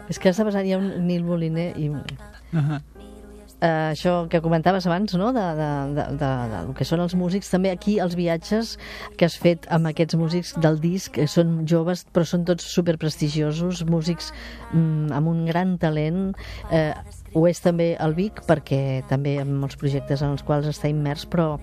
és 0.08 0.18
que 0.18 0.30
està 0.30 0.44
passant, 0.46 0.66
hi 0.66 0.74
ha 0.74 0.80
un 0.82 1.06
Nil 1.06 1.24
Moliner 1.24 1.72
i... 1.80 1.88
Uh 1.88 2.60
-huh. 2.60 2.80
eh, 3.60 3.90
això 3.92 4.28
que 4.28 4.40
comentaves 4.40 4.86
abans, 4.86 5.14
no?, 5.14 5.32
de, 5.32 5.40
de, 5.40 5.70
de, 5.94 6.04
de, 6.10 6.16
de, 6.18 6.48
del 6.52 6.74
que 6.74 6.84
són 6.84 7.00
els 7.00 7.14
músics, 7.14 7.50
també 7.50 7.70
aquí 7.70 7.98
els 7.98 8.14
viatges 8.14 8.78
que 9.16 9.24
has 9.24 9.36
fet 9.36 9.66
amb 9.70 9.86
aquests 9.86 10.14
músics 10.14 10.54
del 10.60 10.80
disc 10.80 11.18
eh, 11.18 11.26
són 11.26 11.66
joves, 11.66 12.04
però 12.12 12.24
són 12.24 12.44
tots 12.44 12.64
superprestigiosos, 12.64 13.84
músics 13.84 14.32
mm, 14.72 15.12
amb 15.12 15.28
un 15.28 15.44
gran 15.46 15.78
talent, 15.78 16.34
eh, 16.70 16.94
ho 17.34 17.44
és 17.50 17.60
també 17.62 17.92
el 18.00 18.14
Vic, 18.16 18.40
perquè 18.48 19.02
també 19.10 19.36
amb 19.42 19.58
molts 19.64 19.78
projectes 19.80 20.22
en 20.22 20.34
els 20.34 20.44
quals 20.46 20.68
està 20.70 20.90
immers, 20.90 21.26
però 21.30 21.58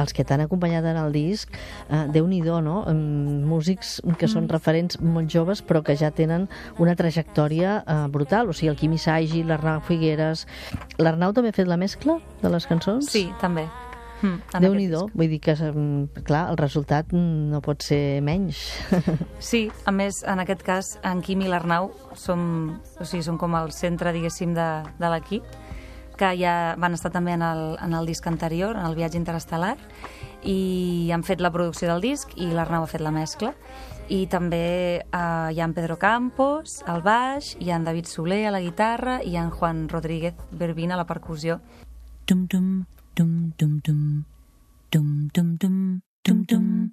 els 0.00 0.14
que 0.16 0.24
t'han 0.24 0.44
acompanyat 0.46 0.86
en 0.90 1.00
el 1.00 1.12
disc, 1.12 1.52
eh, 1.88 2.06
Déu-n'hi-do, 2.12 2.60
no? 2.64 2.80
Mm, 2.88 3.44
Músics 3.50 3.98
que 4.18 4.28
són 4.30 4.48
referents 4.48 5.00
molt 5.00 5.30
joves, 5.30 5.62
però 5.62 5.84
que 5.84 5.96
ja 5.96 6.10
tenen 6.10 6.48
una 6.78 6.96
trajectòria 6.96 7.80
eh, 7.84 8.00
brutal. 8.08 8.48
O 8.48 8.56
sigui, 8.56 8.72
el 8.72 8.80
Quimi 8.80 8.98
Saigi, 8.98 9.44
l'Arnau 9.44 9.84
Figueres... 9.84 10.46
L'Arnau 11.00 11.32
també 11.36 11.52
ha 11.52 11.56
fet 11.56 11.68
la 11.68 11.80
mescla 11.80 12.18
de 12.42 12.50
les 12.52 12.66
cançons? 12.68 13.12
Sí, 13.12 13.28
també. 13.40 13.68
Mm, 14.20 14.60
déu 14.60 14.74
nhi 14.76 14.88
vull 14.92 15.30
dir 15.32 15.40
que, 15.40 15.54
mm, 15.54 16.24
clar, 16.26 16.50
el 16.52 16.58
resultat 16.60 17.12
no 17.16 17.60
pot 17.64 17.82
ser 17.82 18.20
menys. 18.22 18.60
Sí, 19.50 19.70
a 19.88 19.92
més, 19.92 20.22
en 20.28 20.40
aquest 20.42 20.62
cas, 20.62 20.98
en 21.06 21.22
Quim 21.24 21.40
i 21.42 21.48
l'Arnau 21.48 21.90
som, 22.14 22.42
o 23.00 23.04
sigui, 23.04 23.24
són 23.24 23.38
com 23.40 23.56
el 23.56 23.72
centre, 23.72 24.12
diguéssim, 24.12 24.52
de, 24.54 24.68
de 25.00 25.12
l'equip, 25.12 25.46
que 26.20 26.34
ja 26.36 26.74
van 26.76 26.92
estar 26.92 27.10
també 27.10 27.32
en 27.32 27.42
el, 27.42 27.78
en 27.80 27.96
el 27.96 28.06
disc 28.06 28.26
anterior, 28.28 28.76
en 28.76 28.84
el 28.84 28.98
viatge 28.98 29.16
interestel·lar, 29.16 29.78
i 30.44 31.08
han 31.12 31.24
fet 31.24 31.40
la 31.40 31.52
producció 31.52 31.88
del 31.88 32.04
disc 32.04 32.36
i 32.36 32.50
l'Arnau 32.52 32.84
ha 32.84 32.90
fet 32.90 33.00
la 33.00 33.12
mescla. 33.14 33.54
I 34.10 34.26
també 34.28 35.00
eh, 35.00 35.48
hi 35.54 35.60
ha 35.60 35.64
en 35.64 35.72
Pedro 35.72 35.96
Campos 36.00 36.80
al 36.84 37.00
baix, 37.06 37.54
hi 37.60 37.70
ha 37.70 37.78
en 37.80 37.86
David 37.88 38.10
Soler 38.10 38.42
a 38.48 38.54
la 38.56 38.60
guitarra 38.60 39.20
i 39.24 39.36
en 39.40 39.52
Juan 39.54 39.86
Rodríguez 39.88 40.34
Berbina 40.50 40.98
a 40.98 41.00
la 41.00 41.08
percussió. 41.08 41.60
Dum 42.28 42.48
dum 42.50 42.72
dum 43.20 43.52
dum 43.58 43.80
dum. 43.84 44.24
Dum 44.90 45.28
dum 45.34 45.56
dum. 45.60 46.00
Dum 46.24 46.44
dum. 46.48 46.90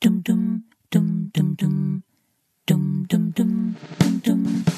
Dum 0.00 0.22
dum. 0.24 0.60
Dum 0.90 1.30
dum 1.34 1.54
dum. 1.56 2.00
Dum 2.66 3.06
dum 3.08 3.32
dum. 3.36 3.74
Dum 4.00 4.20
dum 4.24 4.71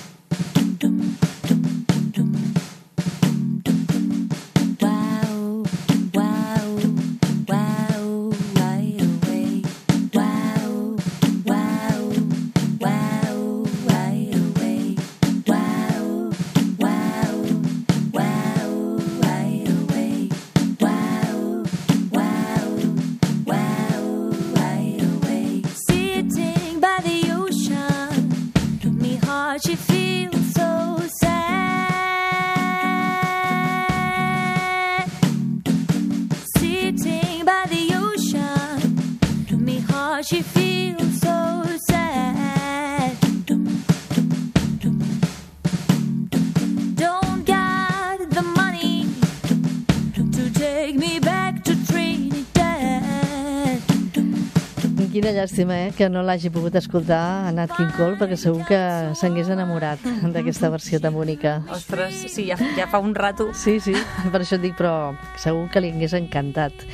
llàstima, 55.44 55.76
eh?, 55.86 55.92
que 55.96 56.08
no 56.08 56.24
l'hagi 56.24 56.50
pogut 56.52 56.74
escoltar 56.80 57.20
a 57.46 57.52
Nat 57.52 57.74
King 57.76 57.92
Cole, 57.98 58.16
perquè 58.20 58.38
segur 58.40 58.64
que 58.68 58.80
s'hagués 59.20 59.50
enamorat 59.52 60.00
d'aquesta 60.34 60.70
versió 60.72 61.00
tan 61.04 61.14
bonica. 61.14 61.58
Ostres, 61.74 62.24
sí, 62.32 62.48
ja, 62.48 62.56
ja 62.78 62.88
fa 62.90 63.02
un 63.04 63.14
rato. 63.14 63.50
Sí, 63.52 63.76
sí, 63.84 63.94
per 64.32 64.40
això 64.40 64.56
et 64.56 64.64
dic, 64.64 64.78
però 64.80 65.12
segur 65.40 65.68
que 65.72 65.84
li 65.84 65.92
hagués 65.92 66.16
encantat. 66.16 66.86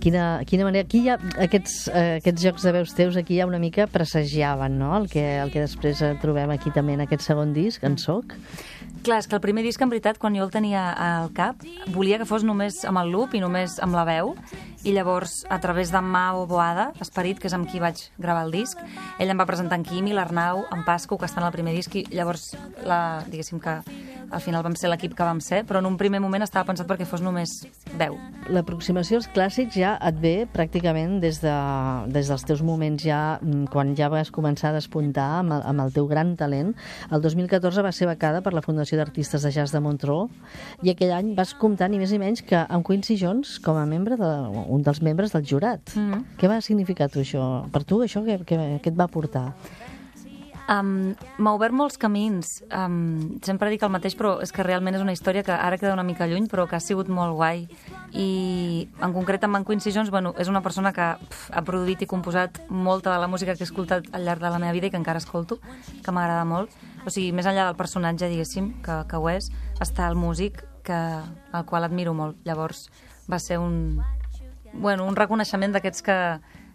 Quina, 0.00 0.44
quina 0.46 0.64
manera... 0.66 0.86
Aquí 0.86 1.02
hi 1.02 1.10
ha 1.10 1.18
aquests, 1.42 1.88
eh, 1.90 2.18
aquests 2.20 2.44
jocs 2.44 2.66
de 2.66 2.72
veus 2.76 2.94
teus, 2.94 3.16
aquí 3.18 3.38
ja 3.40 3.48
una 3.48 3.58
mica 3.58 3.88
presagiaven, 3.90 4.78
no?, 4.78 4.92
el 4.96 5.08
que, 5.10 5.24
el 5.42 5.50
que 5.54 5.64
després 5.64 6.02
trobem 6.22 6.52
aquí 6.54 6.70
també 6.74 6.94
en 6.94 7.02
aquest 7.04 7.26
segon 7.26 7.52
disc, 7.56 7.82
en 7.84 7.98
Soc. 7.98 8.36
Clar, 9.02 9.20
és 9.22 9.28
que 9.30 9.36
el 9.38 9.42
primer 9.42 9.62
disc, 9.66 9.82
en 9.82 9.90
veritat, 9.90 10.18
quan 10.18 10.34
jo 10.38 10.46
el 10.46 10.54
tenia 10.54 10.88
al 10.92 11.32
cap, 11.34 11.62
volia 11.94 12.18
que 12.18 12.26
fos 12.28 12.46
només 12.46 12.80
amb 12.88 13.02
el 13.02 13.12
loop 13.14 13.34
i 13.34 13.42
només 13.42 13.78
amb 13.82 13.98
la 13.98 14.06
veu, 14.08 14.34
i 14.86 14.94
llavors, 14.94 15.40
a 15.50 15.58
través 15.62 15.90
d'en 15.94 16.06
Mao 16.06 16.46
Boada, 16.50 16.92
Esperit, 17.02 17.38
que 17.42 17.50
és 17.50 17.54
amb 17.56 17.66
qui 17.70 17.82
vaig 17.82 18.04
gravar 18.18 18.46
el 18.46 18.54
disc, 18.54 18.78
ell 19.18 19.30
em 19.30 19.38
va 19.38 19.46
presentar 19.46 19.78
en 19.78 19.86
Quimi, 19.86 20.14
l'Arnau, 20.14 20.64
en 20.74 20.84
Pasco, 20.86 21.18
que 21.18 21.26
estan 21.26 21.46
al 21.46 21.54
primer 21.54 21.74
disc, 21.74 21.94
i 21.98 22.06
llavors, 22.14 22.52
la, 22.86 23.24
diguéssim 23.26 23.62
que 23.62 23.80
al 24.30 24.42
final 24.44 24.62
vam 24.62 24.76
ser 24.76 24.90
l'equip 24.92 25.14
que 25.16 25.24
vam 25.24 25.40
ser, 25.40 25.62
però 25.66 25.80
en 25.80 25.88
un 25.88 25.96
primer 26.00 26.20
moment 26.20 26.44
estava 26.44 26.68
pensat 26.68 26.88
perquè 26.88 27.06
fos 27.08 27.22
només 27.24 27.62
veu. 28.00 28.18
L'aproximació 28.52 29.22
als 29.22 29.28
clàssics 29.32 29.78
ja 29.78 29.87
et 30.08 30.18
ve 30.20 30.34
pràcticament 30.52 31.18
des, 31.22 31.40
de, 31.42 31.54
des 32.12 32.28
dels 32.30 32.44
teus 32.48 32.62
moments 32.66 33.02
ja, 33.04 33.38
mm, 33.40 33.68
quan 33.72 33.94
ja 33.98 34.10
vas 34.12 34.32
començar 34.34 34.70
a 34.70 34.76
despuntar 34.76 35.28
amb 35.40 35.56
el, 35.56 35.64
amb 35.72 35.84
el 35.86 35.92
teu 35.94 36.08
gran 36.10 36.34
talent. 36.36 36.74
El 37.10 37.24
2014 37.24 37.84
va 37.84 37.92
ser 37.92 38.10
becada 38.10 38.42
per 38.44 38.54
la 38.56 38.64
Fundació 38.64 38.98
d'Artistes 39.00 39.46
de 39.46 39.52
Jazz 39.54 39.74
de 39.74 39.82
Montreux 39.84 40.28
i 40.82 40.92
aquell 40.92 41.14
any 41.16 41.34
vas 41.38 41.54
comptar 41.58 41.90
ni 41.90 42.00
més 42.02 42.12
ni 42.12 42.20
menys 42.22 42.44
que 42.44 42.60
amb 42.60 42.86
Quincy 42.86 43.18
Jones 43.20 43.58
com 43.64 43.78
a 43.80 43.86
membre 43.88 44.18
de, 44.20 44.32
un 44.68 44.82
dels 44.84 45.02
membres 45.02 45.32
del 45.32 45.46
jurat. 45.46 45.94
Mhm. 45.96 46.38
Què 46.38 46.50
va 46.50 46.60
significar 46.60 47.08
tu 47.08 47.20
això? 47.20 47.68
Per 47.72 47.84
tu 47.84 48.02
això 48.04 48.24
què, 48.26 48.40
què, 48.44 48.58
què 48.82 48.92
et 48.92 48.98
va 48.98 49.08
portar? 49.08 49.52
Um, 50.68 51.14
M'ha 51.40 51.54
obert 51.56 51.72
molts 51.72 51.96
camins. 52.00 52.58
Um, 52.68 53.38
sempre 53.44 53.70
dic 53.72 53.82
el 53.86 53.92
mateix, 53.92 54.14
però 54.18 54.36
és 54.44 54.52
que 54.52 54.66
realment 54.66 54.98
és 54.98 55.04
una 55.04 55.14
història 55.16 55.42
que 55.46 55.54
ara 55.54 55.78
queda 55.80 55.94
una 55.96 56.04
mica 56.04 56.28
lluny, 56.28 56.48
però 56.50 56.68
que 56.68 56.76
ha 56.76 56.84
sigut 56.84 57.08
molt 57.08 57.38
guai. 57.38 57.64
I 58.12 58.88
en 59.04 59.12
concret 59.12 59.42
amb 59.44 59.58
en 59.58 59.64
Quincy 59.68 59.92
Jones, 59.92 60.10
bueno, 60.10 60.32
és 60.40 60.48
una 60.48 60.62
persona 60.64 60.94
que 60.96 61.08
pf, 61.20 61.50
ha 61.52 61.62
produït 61.66 62.02
i 62.02 62.08
composat 62.08 62.62
molta 62.68 63.12
de 63.12 63.18
la 63.20 63.28
música 63.28 63.54
que 63.54 63.64
he 63.64 63.68
escoltat 63.68 64.08
al 64.12 64.24
llarg 64.24 64.40
de 64.40 64.52
la 64.52 64.60
meva 64.62 64.72
vida 64.72 64.88
i 64.88 64.90
que 64.90 65.00
encara 65.00 65.20
escolto, 65.20 65.58
que 66.04 66.14
m'agrada 66.14 66.46
molt. 66.48 66.72
O 67.04 67.12
sigui, 67.12 67.32
més 67.36 67.46
enllà 67.46 67.66
del 67.68 67.76
personatge, 67.76 68.30
diguéssim, 68.30 68.72
que, 68.84 69.02
que 69.10 69.20
ho 69.20 69.28
és, 69.28 69.50
està 69.84 70.08
el 70.08 70.16
músic, 70.16 70.64
que, 70.88 71.00
el 71.52 71.66
qual 71.68 71.84
admiro 71.84 72.14
molt. 72.16 72.40
Llavors, 72.48 72.86
va 73.30 73.38
ser 73.38 73.58
un, 73.60 74.00
bueno, 74.72 75.04
un 75.04 75.16
reconeixement 75.16 75.76
d'aquests 75.76 76.04
que, 76.04 76.18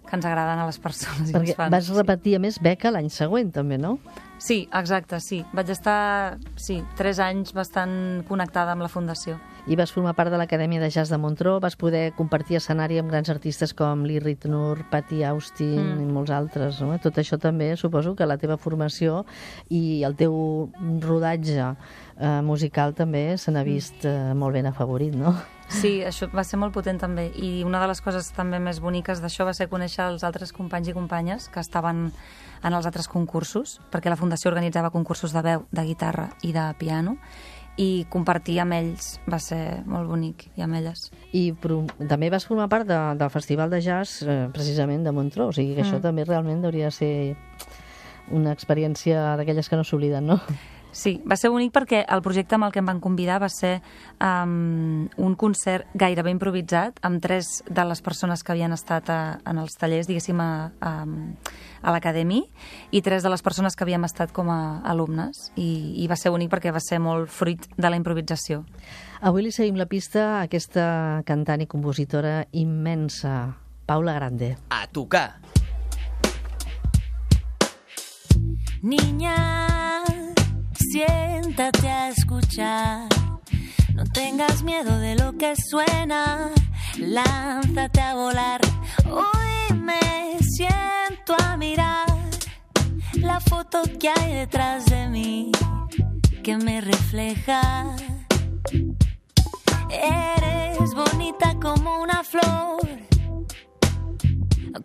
que 0.07 0.15
ens 0.15 0.25
agraden 0.25 0.60
a 0.60 0.65
les 0.67 0.77
persones 0.79 1.29
i 1.29 1.33
Perquè 1.33 1.53
als 1.53 1.55
fans. 1.57 1.72
vas 1.72 1.89
repetir, 1.98 2.36
a 2.36 2.39
més, 2.39 2.60
beca 2.62 2.91
l'any 2.91 3.10
següent, 3.10 3.51
també, 3.55 3.77
no? 3.77 3.98
Sí, 4.43 4.67
exacte, 4.75 5.19
sí. 5.24 5.45
Vaig 5.53 5.69
estar, 5.72 6.38
sí, 6.60 6.81
tres 6.98 7.19
anys 7.24 7.53
bastant 7.55 8.24
connectada 8.27 8.74
amb 8.75 8.81
la 8.83 8.89
Fundació. 8.91 9.38
I 9.65 9.77
vas 9.79 9.93
formar 9.95 10.12
part 10.13 10.29
de 10.29 10.36
l'Acadèmia 10.38 10.81
de 10.81 10.89
Jazz 10.91 11.07
de 11.10 11.17
Montreux, 11.17 11.62
vas 11.63 11.77
poder 11.79 12.12
compartir 12.17 12.57
escenari 12.60 12.98
amb 13.00 13.10
grans 13.10 13.29
artistes 13.31 13.72
com 13.74 14.03
Lee 14.03 14.19
Ritenour, 14.19 14.81
Patty 14.91 15.24
Austin 15.24 15.79
Mm. 15.95 16.01
i 16.01 16.12
molts 16.12 16.31
altres. 16.36 16.81
No? 16.81 16.98
Tot 17.00 17.15
això 17.15 17.39
també 17.39 17.77
suposo 17.77 18.13
que 18.15 18.25
la 18.27 18.36
teva 18.38 18.57
formació 18.57 19.24
i 19.69 20.03
el 20.03 20.15
teu 20.19 20.69
rodatge 21.00 21.75
eh, 22.20 22.41
musical 22.41 22.93
també 22.93 23.38
se 23.38 23.51
n'ha 23.51 23.63
vist 23.63 24.05
eh, 24.05 24.34
molt 24.36 24.53
ben 24.53 24.65
afavorit, 24.70 25.15
no? 25.15 25.34
Sí, 25.74 26.01
això 26.05 26.27
va 26.29 26.43
ser 26.43 26.60
molt 26.60 26.74
potent 26.75 27.00
també. 27.01 27.32
I 27.34 27.63
una 27.65 27.79
de 27.82 27.88
les 27.89 28.01
coses 28.03 28.27
també 28.36 28.60
més 28.60 28.79
boniques 28.84 29.22
d'això 29.24 29.46
va 29.48 29.53
ser 29.58 29.70
conèixer 29.72 30.05
els 30.05 30.24
altres 30.24 30.51
companys 30.53 30.89
i 30.91 30.93
companyes 30.93 31.48
que 31.50 31.60
estaven 31.63 32.12
en 32.63 32.74
els 32.74 32.86
altres 32.86 33.08
concursos, 33.10 33.79
perquè 33.91 34.10
la 34.12 34.15
Fundació 34.20 34.51
organitzava 34.51 34.91
concursos 34.91 35.34
de 35.34 35.41
veu, 35.41 35.65
de 35.72 35.84
guitarra 35.88 36.29
i 36.43 36.51
de 36.53 36.67
piano, 36.77 37.17
i 37.75 38.05
compartir 38.13 38.60
amb 38.62 38.75
ells 38.77 39.15
va 39.25 39.39
ser 39.41 39.82
molt 39.89 40.05
bonic, 40.08 40.46
i 40.55 40.62
amb 40.62 40.75
elles. 40.77 41.08
I 41.34 41.53
pro- 41.58 41.88
també 42.08 42.29
vas 42.29 42.46
formar 42.46 42.67
part 42.70 42.86
de, 42.86 43.00
del 43.17 43.32
Festival 43.34 43.72
de 43.74 43.82
Jazz 43.82 44.22
eh, 44.22 44.50
precisament 44.53 45.01
de 45.03 45.12
Montreux, 45.12 45.50
o 45.50 45.53
sigui 45.58 45.74
que 45.74 45.82
Mm. 45.82 45.88
això 45.88 46.01
també 46.03 46.24
realment 46.24 46.63
hauria 46.65 46.91
de 46.91 46.91
ser 46.91 47.36
una 48.32 48.51
experiència 48.53 49.36
d'aquelles 49.38 49.67
que 49.70 49.75
no 49.75 49.84
s'obliden, 49.84 50.27
no? 50.27 50.39
Sí, 50.93 51.15
va 51.25 51.33
ser 51.41 51.50
bonic 51.50 51.71
perquè 51.73 52.03
el 52.05 52.21
projecte 52.21 52.53
amb 52.53 52.67
el 52.67 52.73
que 52.73 52.79
em 52.83 52.85
van 52.85 53.00
convidar 53.01 53.39
va 53.41 53.50
ser 53.50 53.79
um, 54.21 55.07
un 55.17 55.33
concert 55.41 55.89
gairebé 55.97 56.29
improvisat 56.35 57.00
amb 57.01 57.17
tres 57.23 57.63
de 57.65 57.85
les 57.89 58.01
persones 58.05 58.45
que 58.45 58.53
havien 58.53 58.75
estat 58.77 59.09
a, 59.09 59.19
en 59.50 59.57
els 59.57 59.73
tallers, 59.81 60.05
diguéssim, 60.05 60.38
a, 60.38 60.69
a, 60.77 60.91
a 61.81 61.95
l'acadèmia 61.95 62.45
i 62.93 63.01
tres 63.01 63.25
de 63.25 63.33
les 63.33 63.41
persones 63.41 63.73
que 63.73 63.88
havíem 63.88 64.05
estat 64.05 64.31
com 64.38 64.53
a 64.53 64.59
alumnes 64.85 65.50
i, 65.57 65.97
i 65.97 66.07
va 66.07 66.19
ser 66.19 66.29
bonic 66.29 66.53
perquè 66.53 66.71
va 66.71 66.83
ser 66.83 67.01
molt 67.01 67.33
fruit 67.33 67.65
de 67.73 67.89
la 67.89 67.97
improvisació. 67.97 68.62
Avui 69.25 69.47
li 69.47 69.55
seguim 69.55 69.81
la 69.81 69.89
pista 69.89 70.27
a 70.29 70.39
aquesta 70.45 70.85
cantant 71.25 71.65
i 71.65 71.69
compositora 71.71 72.43
immensa, 72.51 73.55
Paula 73.89 74.13
Grande. 74.13 74.53
A 74.69 74.85
tocar. 74.93 75.41
Niña, 78.83 79.63
siéntate 80.93 81.89
a 81.89 82.09
escuchar. 82.09 83.07
No 83.95 84.03
tengas 84.03 84.62
miedo 84.62 85.00
de 85.00 85.15
lo 85.15 85.35
que 85.39 85.55
suena. 85.55 86.51
Lánzate 87.00 88.00
a 88.00 88.13
volar. 88.13 88.62
Hoy 89.09 89.75
me 89.75 90.38
siento 90.55 91.35
a 91.43 91.57
mirar 91.57 92.05
la 93.13 93.39
foto 93.39 93.81
que 94.00 94.09
hay 94.09 94.33
detrás 94.33 94.85
de 94.85 95.07
mí 95.09 95.51
que 96.43 96.57
me 96.57 96.79
refleja. 96.79 97.95
Eres 99.89 100.93
bonita 100.93 101.55
como 101.59 102.03
una 102.03 102.23
flor 102.23 102.88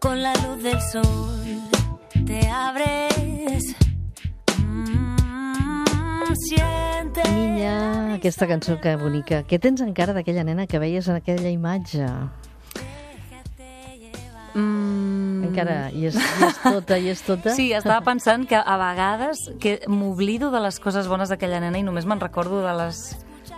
con 0.00 0.22
la 0.22 0.32
luz 0.34 0.62
del 0.62 0.80
sol 0.80 1.60
te 2.24 2.48
abres. 2.48 3.87
Mm. 6.56 7.34
Niña, 7.34 8.14
aquesta 8.14 8.46
cançó 8.48 8.78
que 8.80 8.94
bonica. 8.96 9.42
Què 9.48 9.58
tens 9.60 9.82
encara 9.84 10.14
d'aquella 10.16 10.44
nena 10.46 10.66
que 10.66 10.80
veies 10.80 11.08
en 11.08 11.18
aquella 11.18 11.50
imatge? 11.52 12.06
Mm, 14.54 15.44
Encara 15.50 15.76
hi 15.92 16.06
és, 16.08 16.16
hi 16.16 16.46
és 16.48 16.60
tota, 16.64 16.96
hi 16.98 17.10
és 17.12 17.20
tota? 17.22 17.52
Sí, 17.54 17.68
estava 17.76 18.00
pensant 18.06 18.46
que 18.48 18.56
a 18.58 18.76
vegades 18.80 19.44
que 19.60 19.78
m'oblido 19.86 20.50
de 20.50 20.62
les 20.64 20.80
coses 20.82 21.06
bones 21.10 21.30
d'aquella 21.30 21.60
nena 21.62 21.78
i 21.78 21.84
només 21.86 22.08
me'n 22.08 22.20
recordo 22.22 22.62
de 22.64 22.72
les, 22.80 23.02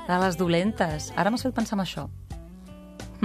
de 0.09 0.18
les 0.24 0.37
dolentes. 0.40 1.12
Ara 1.16 1.31
m'has 1.31 1.46
fet 1.46 1.55
pensar 1.57 1.79
en 1.79 1.85
això. 1.87 2.09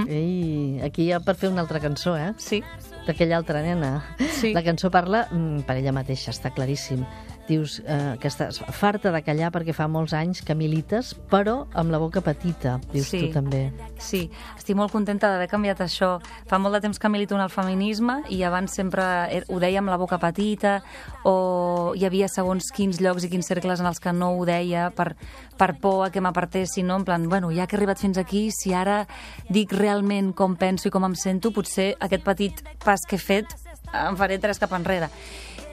Ei, 0.06 0.82
aquí 0.84 1.08
hi 1.08 1.14
ha 1.16 1.22
per 1.24 1.38
fer 1.40 1.50
una 1.50 1.64
altra 1.64 1.80
cançó, 1.80 2.18
eh? 2.20 2.34
Sí. 2.38 2.62
D'aquella 3.08 3.38
altra 3.40 3.62
nena. 3.64 3.94
Sí. 4.36 4.52
La 4.54 4.64
cançó 4.66 4.92
parla 4.92 5.26
mm, 5.32 5.64
per 5.68 5.78
ella 5.80 5.94
mateixa, 5.96 6.34
està 6.36 6.52
claríssim. 6.54 7.06
Dius 7.48 7.80
eh, 7.86 8.16
que 8.20 8.28
estàs 8.28 8.58
farta 8.74 9.12
de 9.14 9.20
callar 9.22 9.52
perquè 9.54 9.74
fa 9.78 9.86
molts 9.88 10.14
anys 10.18 10.40
que 10.42 10.56
milites, 10.58 11.12
però 11.30 11.68
amb 11.78 11.92
la 11.94 12.00
boca 12.02 12.22
petita, 12.26 12.80
dius 12.92 13.06
Sí. 13.12 13.20
tu 13.28 13.34
també. 13.36 13.72
Sí, 14.02 14.32
estic 14.58 14.76
molt 14.76 14.92
contenta 14.92 15.30
d'haver 15.30 15.48
canviat 15.52 15.80
això. 15.86 16.20
Fa 16.50 16.58
molt 16.58 16.74
de 16.74 16.82
temps 16.82 16.98
que 16.98 17.08
milito 17.10 17.36
en 17.36 17.42
el 17.42 17.52
feminisme 17.54 18.24
i 18.30 18.42
abans 18.44 18.74
sempre 18.74 19.04
er- 19.30 19.44
ho 19.48 19.60
deia 19.60 19.78
amb 19.78 19.90
la 19.90 19.98
boca 19.98 20.18
petita 20.18 20.82
o 21.24 21.94
hi 21.96 22.06
havia 22.06 22.28
segons 22.28 22.72
quins 22.74 23.00
llocs 23.00 23.24
i 23.26 23.30
quins 23.30 23.46
cercles 23.46 23.80
en 23.80 23.86
els 23.86 24.00
que 24.00 24.12
no 24.12 24.32
ho 24.38 24.46
deia 24.46 24.90
per, 24.96 25.16
per 25.58 25.76
por 25.80 26.06
a 26.08 26.10
que 26.10 26.22
m'apartessin, 26.22 26.88
no? 26.88 26.96
En 26.98 27.06
plan, 27.06 27.30
bueno, 27.30 27.52
ja 27.54 27.68
que 27.68 27.76
he 27.76 27.80
arribat 27.80 28.00
fins 28.00 28.18
aquí, 28.18 28.50
si 28.52 28.74
ara 28.74 29.06
dic 29.50 29.72
realment 29.72 30.34
com 30.34 30.56
penso 30.56 30.88
i 30.88 30.92
com 30.92 31.06
em 31.06 31.16
sento, 31.16 31.52
potser 31.52 31.96
aquest 32.00 32.24
petit 32.24 32.64
pas 32.84 33.02
que 33.08 33.18
he 33.18 33.20
fet 33.20 33.54
em 33.94 34.18
faré 34.20 34.40
tres 34.42 34.62
cap 34.62 34.74
enrere. 34.78 35.10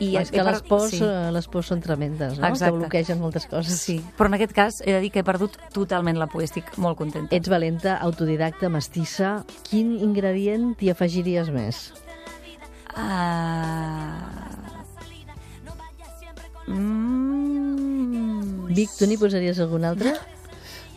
I 0.03 0.17
és 0.19 0.33
que 0.35 0.43
les 0.43 0.63
pors, 0.67 0.91
sí. 0.91 0.99
eh, 1.05 1.31
les 1.35 1.47
pors 1.51 1.69
són 1.69 1.83
tremendes, 1.85 2.39
no? 2.39 2.49
Exacte. 2.49 2.73
Que 2.73 2.79
bloquegen 2.81 3.21
moltes 3.23 3.47
coses. 3.47 3.77
Sí, 3.79 3.99
però 4.19 4.31
en 4.31 4.39
aquest 4.39 4.55
cas 4.57 4.81
he 4.83 4.95
de 4.95 5.03
dir 5.05 5.13
que 5.15 5.23
he 5.23 5.27
perdut 5.27 5.59
totalment 5.75 6.19
la 6.19 6.27
por 6.33 6.43
estic 6.43 6.73
molt 6.83 6.99
contenta. 6.99 7.31
Ets 7.37 7.51
valenta, 7.53 7.99
autodidacta, 8.03 8.71
mestissa. 8.73 9.43
Quin 9.69 9.95
ingredient 10.01 10.73
t'hi 10.81 10.91
afegiries 10.95 11.53
més? 11.55 11.85
Ah... 12.97 14.49
Mm... 16.67 18.73
Vic, 18.73 18.91
tu 18.97 19.07
n'hi 19.07 19.19
posaries 19.21 19.61
algun 19.61 19.85
altre? 19.85 20.17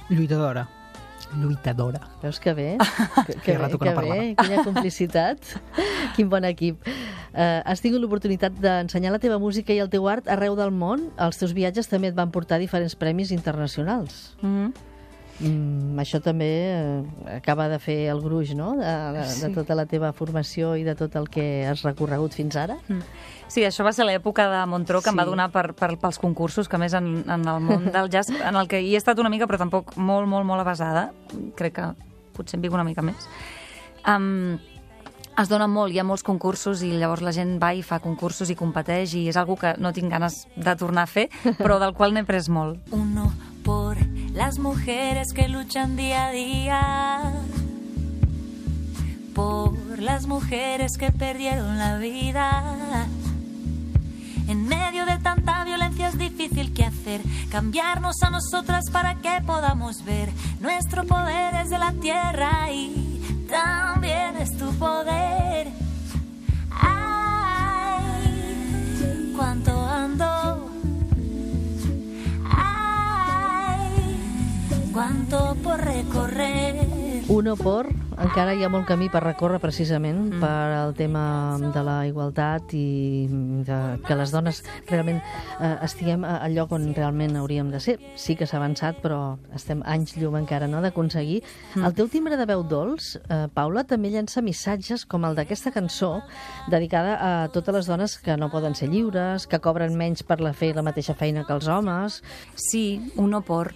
Lluitadora. 0.10 0.66
Lluitadora. 1.34 2.02
Veus 2.22 2.40
que 2.40 2.54
bé? 2.54 2.78
Que, 3.26 3.34
que 3.42 3.52
bé, 3.54 3.58
rato 3.58 3.80
que 3.80 3.90
que 3.90 3.96
no 3.96 4.02
bé, 4.02 4.36
quina 4.38 4.64
complicitat. 4.70 5.40
Quin 6.16 6.30
bon 6.30 6.46
equip. 6.46 6.82
Uh, 7.36 7.62
has 7.66 7.82
tingut 7.84 8.00
l'oportunitat 8.04 8.56
d'ensenyar 8.62 9.12
la 9.12 9.20
teva 9.20 9.40
música 9.42 9.74
i 9.74 9.80
el 9.84 9.90
teu 9.92 10.08
art 10.08 10.28
arreu 10.32 10.56
del 10.56 10.72
món. 10.72 11.10
Els 11.20 11.42
teus 11.42 11.56
viatges 11.58 11.90
també 11.92 12.14
et 12.14 12.18
van 12.18 12.32
portar 12.32 12.62
diferents 12.62 12.96
premis 12.96 13.34
internacionals. 13.36 14.36
Mm 14.42 14.94
Mm, 15.40 16.00
això 16.00 16.22
també 16.24 16.48
eh, 16.48 17.04
acaba 17.36 17.68
de 17.68 17.78
fer 17.80 18.08
el 18.08 18.22
gruix, 18.24 18.54
no?, 18.56 18.74
de, 18.80 18.94
de, 19.18 19.24
de 19.42 19.50
tota 19.56 19.76
la 19.76 19.86
teva 19.86 20.14
formació 20.14 20.76
i 20.80 20.84
de 20.88 20.96
tot 20.96 21.16
el 21.20 21.28
que 21.30 21.66
has 21.68 21.82
recorregut 21.84 22.34
fins 22.34 22.56
ara. 22.56 22.78
-hmm. 22.88 23.02
Sí, 23.48 23.62
això 23.62 23.84
va 23.84 23.92
ser 23.94 24.06
l'època 24.06 24.50
de 24.50 24.66
Montreux 24.66 25.04
que 25.04 25.10
sí. 25.10 25.14
em 25.14 25.20
va 25.20 25.24
Sí. 25.24 25.30
donar 25.30 25.52
per, 25.52 25.74
per, 25.74 25.98
pels 25.98 26.18
concursos, 26.20 26.68
que 26.70 26.78
més 26.78 26.94
en, 26.94 27.24
en 27.30 27.48
el 27.48 27.60
món 27.62 27.92
del 27.92 28.10
jazz, 28.10 28.30
en 28.30 28.56
el 28.56 28.68
que 28.68 28.82
hi 28.82 28.94
he 28.96 28.98
estat 28.98 29.20
una 29.20 29.30
mica, 29.30 29.46
però 29.46 29.58
tampoc 29.58 29.96
molt, 29.98 30.28
molt, 30.28 30.46
molt 30.46 30.62
avasada. 30.62 31.12
Crec 31.56 31.74
que 31.74 31.94
potser 32.34 32.58
em 32.58 32.62
vic 32.62 32.74
una 32.74 32.84
mica 32.84 33.02
més. 33.02 33.28
Um, 34.08 34.58
es 35.38 35.50
dona 35.50 35.68
molt, 35.68 35.92
hi 35.94 36.00
ha 36.00 36.04
molts 36.04 36.24
concursos 36.24 36.82
i 36.82 36.92
llavors 36.92 37.22
la 37.22 37.32
gent 37.34 37.60
va 37.62 37.74
i 37.74 37.82
fa 37.84 38.00
concursos 38.00 38.50
i 38.50 38.56
competeix 38.56 39.14
i 39.16 39.28
és 39.28 39.36
algo 39.36 39.58
que 39.58 39.76
no 39.78 39.92
tinc 39.92 40.10
ganes 40.12 40.48
de 40.56 40.76
tornar 40.76 41.04
a 41.04 41.08
fer, 41.08 41.30
però 41.58 41.78
del 41.80 41.94
qual 41.94 42.14
n'he 42.14 42.24
pres 42.24 42.48
molt. 42.50 42.80
Uno 42.92 43.34
por 43.64 43.98
las 44.36 44.60
mujeres 44.60 45.32
que 45.34 45.48
luchan 45.48 45.96
día 45.96 46.28
a 46.28 46.32
día. 46.32 47.34
Por 49.34 50.00
las 50.00 50.28
mujeres 50.28 50.98
que 50.98 51.12
perdieron 51.12 51.78
la 51.78 51.98
vida. 51.98 53.08
En 54.48 54.68
medio 54.68 55.06
de 55.06 55.18
tanta 55.20 55.64
violencia 55.64 56.10
es 56.10 56.18
difícil 56.18 56.74
que 56.74 56.86
hacer. 56.86 57.22
Cambiarnos 57.50 58.22
a 58.22 58.30
nosotras 58.30 58.84
para 58.92 59.16
que 59.16 59.42
podamos 59.46 60.04
ver. 60.04 60.30
Nuestro 60.60 61.06
poder 61.06 61.56
es 61.56 61.70
de 61.70 61.78
la 61.78 61.94
tierra 61.94 62.72
y 62.72 63.48
también 63.50 64.36
es 64.38 64.56
tu 64.58 64.72
poder. 64.76 65.45
Uno 77.46 77.56
por 77.58 77.86
encara 78.18 78.56
hi 78.58 78.64
ha 78.66 78.70
molt 78.74 78.88
camí 78.90 79.06
per 79.14 79.20
recórrer 79.22 79.60
precisament 79.62 80.32
Mm. 80.32 80.40
per 80.42 80.70
al 80.74 80.96
tema 80.98 81.60
de 81.62 81.84
la 81.84 82.08
igualtat 82.08 82.74
i 82.74 83.28
de, 83.68 84.00
que 84.02 84.16
les 84.16 84.32
dones 84.34 84.64
realment 84.90 85.22
eh, 85.60 85.78
estiguem 85.84 86.26
al 86.26 86.56
lloc 86.56 86.72
on 86.72 86.96
realment 86.96 87.38
hauríem 87.38 87.70
de 87.70 87.80
ser. 87.80 88.00
Sí 88.16 88.36
que 88.36 88.48
s'ha 88.48 88.58
avançat, 88.58 88.98
però 89.04 89.38
estem 89.54 89.84
anys 89.86 90.18
llum 90.18 90.40
encara 90.42 90.66
no 90.66 90.82
d'aconseguir. 90.82 91.44
Mm. 91.76 91.86
El 91.86 91.94
teu 91.94 92.08
timbre 92.10 92.36
de 92.36 92.48
veu 92.50 92.64
dolç, 92.64 93.20
eh, 93.30 93.46
Paula, 93.54 93.84
també 93.84 94.10
llença 94.10 94.42
missatges 94.42 95.06
com 95.06 95.24
el 95.24 95.36
d'aquesta 95.36 95.70
cançó 95.70 96.24
dedicada 96.68 97.20
a 97.22 97.48
totes 97.50 97.76
les 97.76 97.86
dones 97.86 98.18
que 98.18 98.38
no 98.38 98.50
poden 98.50 98.74
ser 98.74 98.90
lliures, 98.90 99.46
que 99.46 99.60
cobren 99.62 99.94
menys 99.96 100.24
per 100.24 100.42
la 100.42 100.54
fer 100.54 100.74
la 100.74 100.82
mateixa 100.82 101.14
feina 101.14 101.46
que 101.46 101.54
els 101.54 101.68
homes. 101.68 102.24
Sí, 102.56 103.14
un 103.18 103.30
no 103.30 103.42
por 103.42 103.76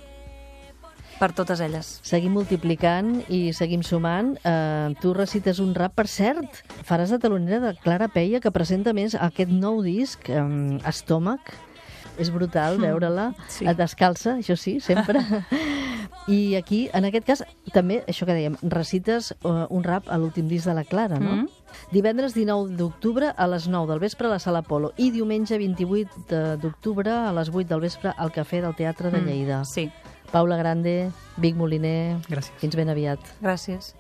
per 1.20 1.32
totes 1.36 1.60
elles. 1.60 2.00
Seguim 2.08 2.32
multiplicant 2.34 3.20
i 3.30 3.52
seguim 3.54 3.84
sumant. 3.84 4.36
Eh, 4.44 4.96
tu 5.02 5.14
recites 5.14 5.60
un 5.60 5.74
rap, 5.76 5.94
per 5.96 6.08
cert, 6.08 6.62
faràs 6.88 7.12
de 7.12 7.20
talonera 7.20 7.60
de 7.60 7.74
Clara 7.84 8.08
Peia, 8.08 8.40
que 8.40 8.52
presenta 8.56 8.94
més 8.94 9.16
aquest 9.16 9.52
nou 9.52 9.82
disc, 9.84 10.30
eh, 10.30 10.80
Estómac. 10.88 11.54
És 12.20 12.28
brutal 12.36 12.76
veure-la, 12.82 13.30
sí. 13.48 13.64
descalça, 13.80 14.34
això 14.42 14.58
sí, 14.60 14.80
sempre. 14.84 15.22
I 16.28 16.56
aquí, 16.60 16.90
en 16.94 17.06
aquest 17.08 17.26
cas, 17.26 17.44
també, 17.74 18.02
això 18.12 18.26
que 18.28 18.36
dèiem, 18.36 18.58
recites 18.70 19.32
uh, 19.48 19.66
un 19.74 19.86
rap 19.88 20.10
a 20.12 20.18
l'últim 20.20 20.50
disc 20.52 20.68
de 20.68 20.76
la 20.76 20.84
Clara, 20.84 21.18
no? 21.18 21.38
Mhm. 21.38 21.48
Divendres 21.94 22.34
19 22.36 22.76
d'octubre 22.78 23.32
a 23.36 23.48
les 23.48 23.68
9 23.72 23.88
del 23.94 24.02
vespre 24.04 24.28
a 24.28 24.32
la 24.36 24.40
Sala 24.40 24.62
Polo 24.66 24.92
i 24.98 25.12
diumenge 25.16 25.58
28 25.58 26.26
de- 26.30 26.58
d'octubre 26.58 27.10
a 27.10 27.32
les 27.34 27.50
8 27.50 27.68
del 27.72 27.82
vespre 27.88 28.12
al 28.18 28.32
Cafè 28.36 28.62
del 28.62 28.76
Teatre 28.76 29.12
de 29.12 29.22
Mm, 29.22 29.26
Lleida. 29.26 29.64
Sí, 29.66 29.90
Paula 30.32 30.58
Grande, 30.58 31.12
Vic 31.38 31.56
Moliner... 31.60 32.20
Gràcies. 32.30 32.56
Fins 32.62 32.76
ben 32.80 32.90
aviat. 32.90 33.20
gràcies. 33.42 33.94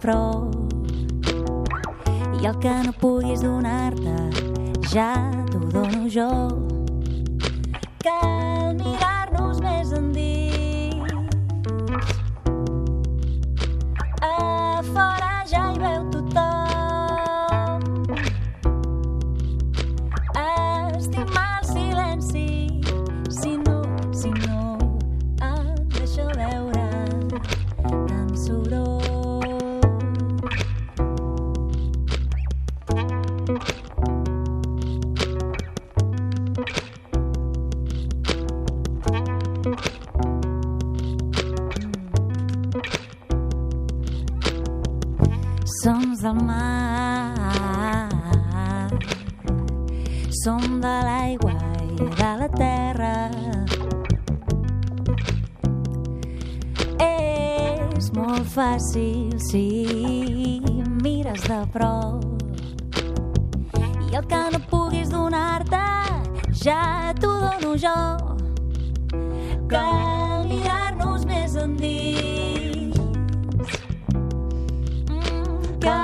Prop. 0.00 0.54
I 2.40 2.46
el 2.46 2.58
que 2.60 2.74
no 2.84 2.92
puguis 3.00 3.42
donar-te 3.42 4.16
ja 4.92 5.12
t'ho 5.50 5.58
dono 5.72 6.06
jo. 6.08 6.30
Cal 8.04 8.35
fàcil 58.56 59.36
si 59.50 59.64
mires 61.04 61.42
de 61.44 61.58
prop 61.74 62.24
i 64.08 64.16
el 64.16 64.24
que 64.30 64.42
no 64.52 64.60
puguis 64.70 65.10
donar-te 65.12 65.82
ja 66.64 67.12
t'ho 67.20 67.32
dono 67.42 67.72
jo. 67.84 67.98
Cal 69.68 70.46
mirar-nos 70.48 71.26
més 71.28 71.56
endins 71.64 72.96
Mm, 75.10 75.60
que 75.84 75.98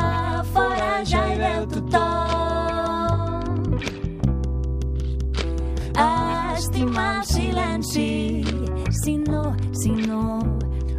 fora 0.52 0.92
ja 1.08 1.22
hi 1.32 1.38
veu 1.40 1.62
tothom. 1.72 3.64
Estimar 6.58 7.14
el 7.20 7.24
silenci, 7.32 8.10
si 9.02 9.16
no, 9.16 9.42
si 9.72 9.90
no, 10.04 10.22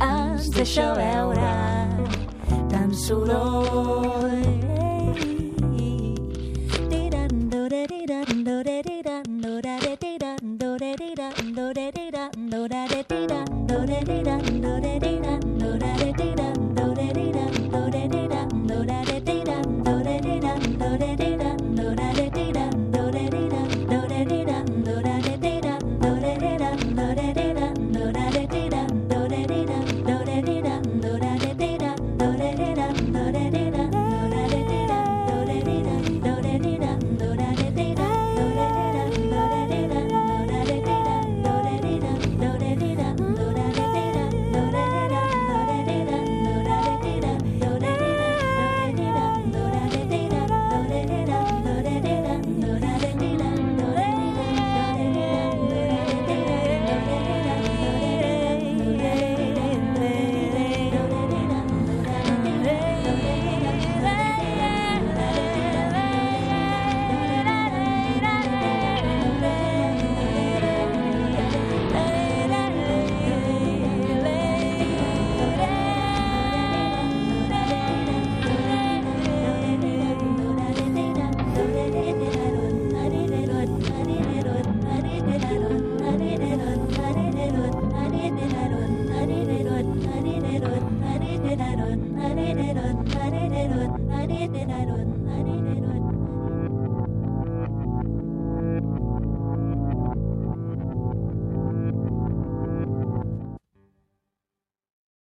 ens 0.01 0.49
deixa 0.49 0.93
veure 0.93 1.53
tan 2.69 2.93
soroll. 2.93 4.31
Do-da-dee-da, 7.63 8.19
do-da-dee-da, 8.45 9.21
do-da-dee-da, 12.45 13.39
do-da-dee-da, 13.67 14.37
do-da-dee-da. 14.61 15.52